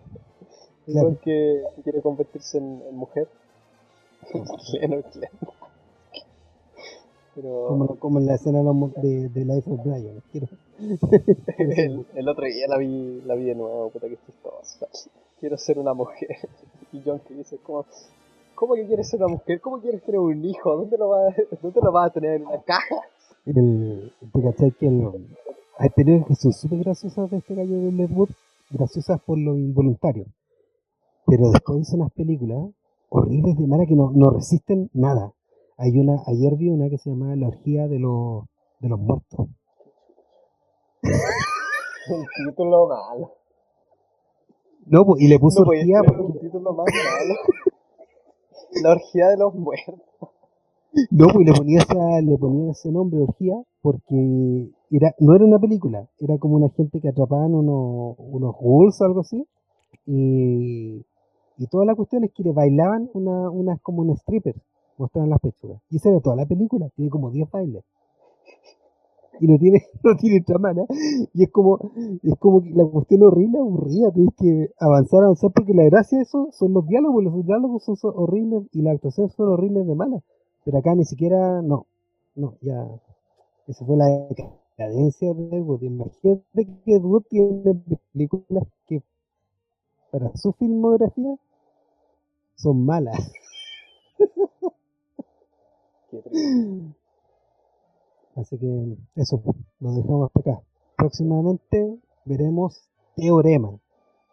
[0.86, 1.18] Claro.
[1.20, 3.28] que, que quiere convertirse en, en mujer.
[4.32, 5.30] Glenn o Glenn.
[7.34, 10.22] Pero Como, como en la escena de, Life of Brian.
[10.32, 10.48] Quiero,
[11.58, 14.86] el, el otro día la vi, la vi de nuevo, puta que chistosa.
[15.38, 16.28] Quiero ser una mujer.
[16.92, 17.84] Y John que dice, ¿cómo,
[18.56, 19.60] ¿cómo que quieres ser una mujer?
[19.60, 20.76] ¿Cómo quieres tener un hijo?
[20.76, 22.34] ¿Dónde lo vas, dónde lo vas a tener?
[22.40, 22.96] ¿En una caja?
[23.46, 25.36] el, ¿Te cachai que el-
[25.78, 28.30] hay películas que son súper graciosas de este gallo de Wood?
[28.70, 30.26] Graciosas por lo involuntario.
[31.26, 32.70] Pero después hizo unas películas
[33.08, 35.32] horribles de mala que no, no resisten nada.
[35.82, 38.44] Hay una, ayer vi una que se llama La orgía de los,
[38.80, 39.48] de los muertos.
[41.02, 43.32] Un título malo.
[44.84, 47.34] No, pues, y le puso No orgía porque, un título más malo.
[48.82, 50.28] La orgía de los muertos.
[51.10, 55.58] no, pues le ponía, esa, le ponía ese nombre, orgía, porque era, no era una
[55.58, 59.46] película, era como una gente que atrapaban unos, unos ghouls o algo así.
[60.04, 61.06] Y,
[61.56, 64.56] y toda la cuestión es que le bailaban una, unas como un stripper,
[65.00, 65.82] mostraban las pechugas.
[65.90, 67.84] Y esa era toda la película, tiene como 10 bailes.
[69.40, 70.86] Y no tiene, no tiene trama, ¿no?
[71.32, 71.78] Y es como,
[72.22, 76.24] es como que la cuestión horrible, aburrida, tienes que avanzar, avanzar, porque la gracia de
[76.24, 80.22] eso son los diálogos, los diálogos son, horribles y las actuaciones son horribles de malas.
[80.64, 81.86] Pero acá ni siquiera, no,
[82.34, 82.86] no, ya,
[83.66, 85.82] esa fue la decadencia de Wood.
[85.82, 87.80] Imagínate que Wood tiene
[88.12, 89.02] películas que
[90.10, 91.36] para su filmografía
[92.56, 93.32] son malas.
[96.10, 96.22] Qué.
[98.36, 100.62] Así que eso, pues, lo dejamos hasta acá.
[100.96, 103.78] Próximamente veremos Teorema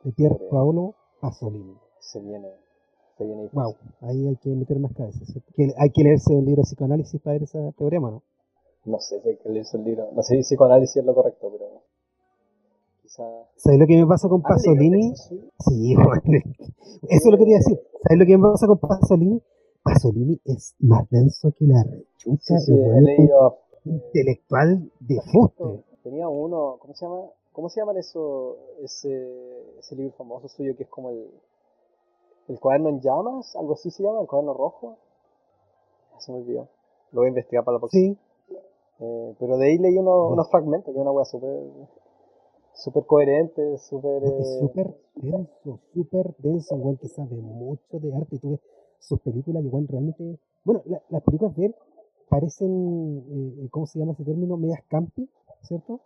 [0.03, 0.37] de Pier.
[0.49, 1.75] Paolo Pasolini.
[1.99, 2.51] Se viene.
[3.17, 3.63] Se viene difícil.
[3.63, 5.27] Wow, ahí hay que meter más cabezas.
[5.77, 8.23] hay que leerse un libro de psicoanálisis para ver ese teorema, ¿no?
[8.85, 10.09] No sé si hay que leerse el libro.
[10.13, 11.81] No sé si psicoanálisis es lo correcto, pero.
[13.55, 15.15] ¿Sabes lo que me pasa con ¿Has leído Pasolini?
[15.15, 16.21] Sí, joder.
[17.09, 17.81] Eso es lo que quería decir.
[18.03, 19.41] ¿Sabes lo que me pasa con Pasolini?
[19.93, 22.57] Pasolini es más denso que la rechucha.
[22.59, 23.57] Sí, sí, he leído.
[23.85, 25.63] intelectual de fuste.
[26.03, 26.77] Tenía uno.
[26.79, 27.21] ¿Cómo se llama?
[27.53, 28.57] ¿Cómo se llama eso?
[28.81, 31.29] Ese, ese libro famoso suyo que es como el.
[32.47, 34.95] El cuaderno en llamas, algo así se llama, el cuaderno rojo.
[36.13, 36.67] Ah, Se me olvidó.
[37.11, 38.13] Lo voy a investigar para la próxima.
[38.15, 38.17] Sí,
[38.99, 41.51] Eh, pero de ahí leí uno- unos fragmentos, que es una wea súper
[42.73, 44.23] súper coherente, súper...
[44.23, 48.39] eh, súper denso, súper denso, igual que sabe mucho de arte.
[48.39, 48.59] Tú ves
[48.99, 50.39] sus películas, igual realmente.
[50.63, 51.75] Bueno, la- las películas de él
[52.29, 53.23] parecen,
[53.63, 54.57] eh, ¿cómo se llama ese término?
[54.57, 55.29] Medias campi,
[55.63, 55.99] ¿cierto?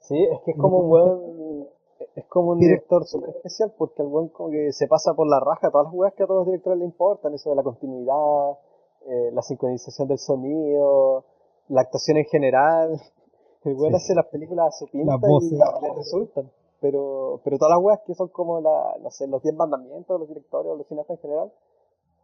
[0.00, 1.76] Sí, es que es como un después weón...
[2.14, 5.40] Es como un director súper especial porque el weón como que se pasa por la
[5.40, 8.58] raja todas las weas que a todos los directores le importan, eso de la continuidad,
[9.06, 11.24] eh, la sincronización del sonido,
[11.68, 12.90] la actuación en general.
[13.64, 13.96] El weón Sí.
[13.96, 16.50] hace las películas a su pinta y le resultan.
[16.80, 20.18] Pero, pero todas las weas que son como la, no sé, los 10 mandamientos de
[20.20, 21.52] los directores o los cineastas en general,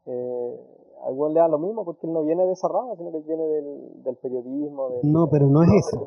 [0.06, 0.60] eh,
[1.04, 3.24] al le da lo mismo porque él no viene de esa rama, sino que él
[3.26, 4.90] viene del, del periodismo.
[4.90, 6.06] del- No, pero no es eso.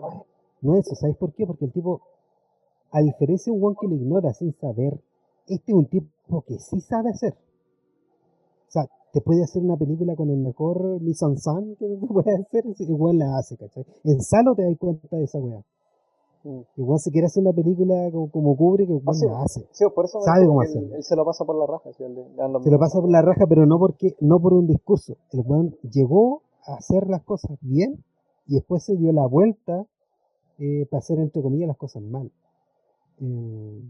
[0.62, 0.96] No es eso.
[0.96, 1.46] ¿Sabes por qué?
[1.46, 2.02] Porque el tipo,
[2.91, 5.00] a diferencia de un one que lo ignora sin saber,
[5.48, 7.34] este es un tipo que sí sabe hacer.
[8.68, 12.39] O sea, te puede hacer una película con el mejor mise en que tú puedes
[12.39, 13.86] hacer, igual la hace, ¿cachai?
[14.04, 15.64] En Salo te das cuenta de esa weá.
[16.78, 19.26] Igual si quiere hacer una película como, como Kubrick, igual Ah, sí.
[19.26, 19.68] la hace.
[19.72, 20.96] Sí, por eso Sabe cómo que él, hacerlo.
[20.96, 21.89] él se lo pasa por la raja.
[22.00, 25.16] él lo Se lo pasa por la raja, pero no porque no por un discurso.
[25.32, 28.04] El weón llegó a hacer las cosas bien
[28.48, 29.86] y después se dio la vuelta
[30.60, 32.32] eh, para hacer, entre comillas, las cosas mal.
[33.22, 33.82] Eh,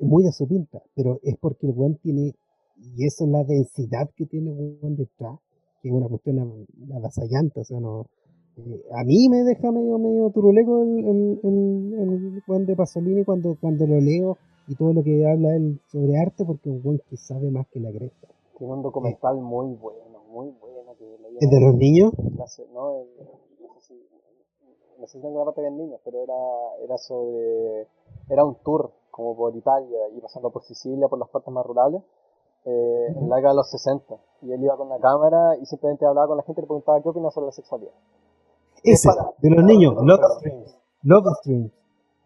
[0.00, 2.34] muy a su pinta, pero es porque el weón tiene,
[2.76, 5.38] y eso es la densidad que tiene el weón detrás,
[5.82, 8.06] que es una cuestión av- avasallante, o sea, no...
[8.66, 13.24] eh, a mí me deja medio, medio turuleco el, el, el, el weón de Pasolini
[13.24, 14.36] cuando, cuando lo leo
[14.68, 17.66] y todo lo que habla él sobre arte, porque es un weón que sabe más
[17.68, 18.28] que la cresta.
[18.56, 20.94] Tiene un documental muy bueno, muy bueno.
[20.98, 21.04] Que
[21.40, 22.12] ¿El de los niños?
[22.36, 23.08] clase, no, el,
[23.60, 26.34] no sé si, sé si en alguna parte niños, pero era,
[26.84, 27.88] era sobre,
[28.28, 32.02] era un tour como por Italia y pasando por Sicilia, por las partes más rurales,
[32.64, 34.14] eh, en la década de los 60.
[34.42, 37.00] Y él iba con la cámara y simplemente hablaba con la gente y le preguntaba
[37.02, 37.92] qué opina sobre la sexualidad.
[38.84, 40.76] Ese, para- de los niños, Love Streams.
[41.02, 41.72] Love Streams,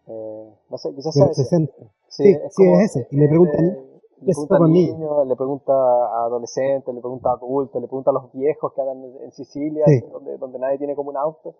[0.07, 1.43] Eh, no sé, quizás sea los ese.
[1.43, 1.73] 60.
[2.07, 3.07] Sí, Sí, es, sí, como- es ese.
[3.11, 5.27] Y le es pregunta a de- ni- le pregunta a niños.
[5.27, 9.03] le pregunta a adolescentes, le pregunta a adultos, le pregunta a los viejos que andan
[9.21, 10.01] en, Sicilia, Sí.
[10.11, 11.55] donde, donde nadie tiene como un auto.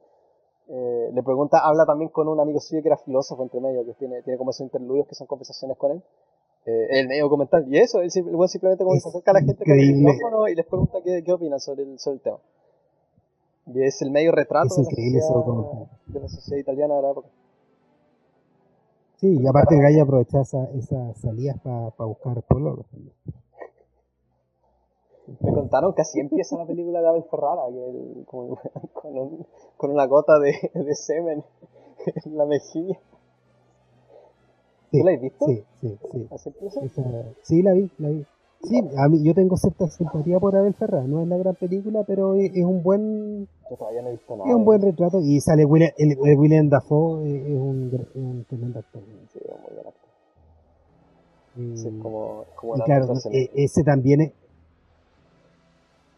[0.68, 3.94] Eh, le pregunta, habla también con un amigo suyo que era filósofo entre medio, que
[3.94, 6.04] tiene, tiene como esos interludios que son conversaciones con él.
[6.66, 7.64] Eh, el medio comentar.
[7.68, 9.74] Y eso, él, sim- el weón simplemente como se Es acerca a la gente con
[9.78, 12.38] el micrófono y les pregunta qué, qué opinan sobre el, sobre el tema.
[13.68, 16.96] Y es el medio retrato Es de, la increíble ese sociedad, de la sociedad italiana
[16.96, 17.28] de la época.
[19.18, 23.14] Sí, y aparte gallo aprovechaba esa- esas salidas para buscar pololos también.
[25.42, 28.60] Me contaron que así empieza la película de Abel Ferrara, que como-
[28.94, 29.48] con, un-
[29.78, 31.44] con una gota de, de semen
[32.26, 33.00] en la mejilla.
[34.92, 35.46] Sí, ¿Tú la has visto?
[35.48, 36.28] Sí, sí, sí.
[36.32, 36.82] ¿Así empieza?
[36.84, 38.26] Esa- sí, la vi, la vi.
[38.68, 41.06] Sí, a mí, yo tengo cierta simpatía por Abel Ferrara.
[41.08, 44.36] No es la gran película, pero es, es un buen Yo todavía no he visto
[44.36, 44.50] nada.
[44.50, 45.20] es un buen retrato.
[45.22, 49.02] Y sale William, el, el William Dafoe, eh, es un, tremendo actor.
[49.34, 50.10] Sí, es muy buen actor.
[51.58, 54.32] Y- Sí, es como, es como y una claro, eh, ese también es.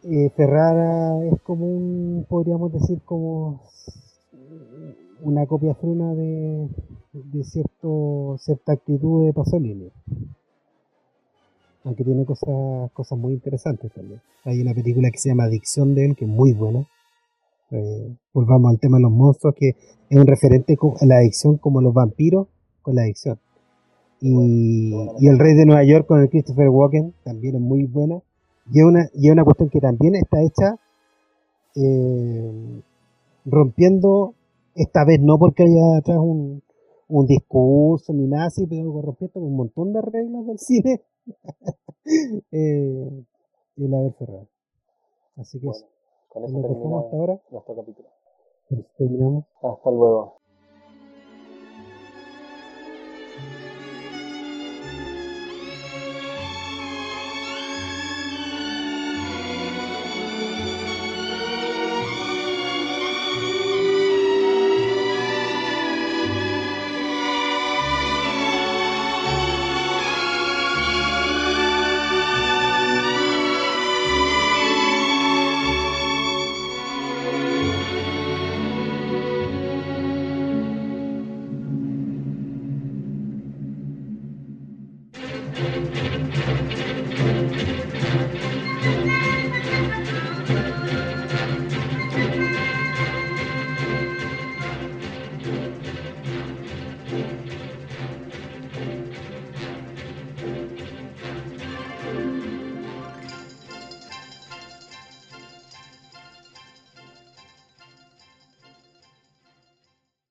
[0.03, 3.59] eh, Ferrara es como un, podríamos decir, como
[5.21, 6.67] una copia fruna de,
[7.13, 9.91] de cierto, cierta actitud de Pasolini.
[11.87, 14.19] Aunque tiene cosas, cosas muy interesantes también.
[14.43, 16.85] Hay una película que se llama Adicción de él, que es muy buena.
[17.71, 19.69] Eh, volvamos al tema de los monstruos, que
[20.09, 22.47] es un referente a la adicción como los vampiros
[22.81, 23.39] con la adicción.
[24.19, 28.21] Y, y El Rey de Nueva York con el Christopher Walken también es muy buena.
[28.69, 30.75] Y es una, y es una cuestión que también está hecha
[31.73, 32.81] eh,
[33.45, 34.33] rompiendo,
[34.75, 36.61] esta vez no porque haya atrás un,
[37.07, 41.01] un discurso ni nada así, pero rompiendo un montón de reglas del cine.
[42.51, 43.23] eh,
[43.77, 44.45] el Abel Ferrara.
[45.37, 45.87] Así que Bueno, eso.
[46.29, 47.41] con eso dejamos termina hasta ahora.
[47.51, 48.09] nuestro capítulo.
[48.97, 49.45] Terminamos.
[49.61, 50.41] Hasta luego.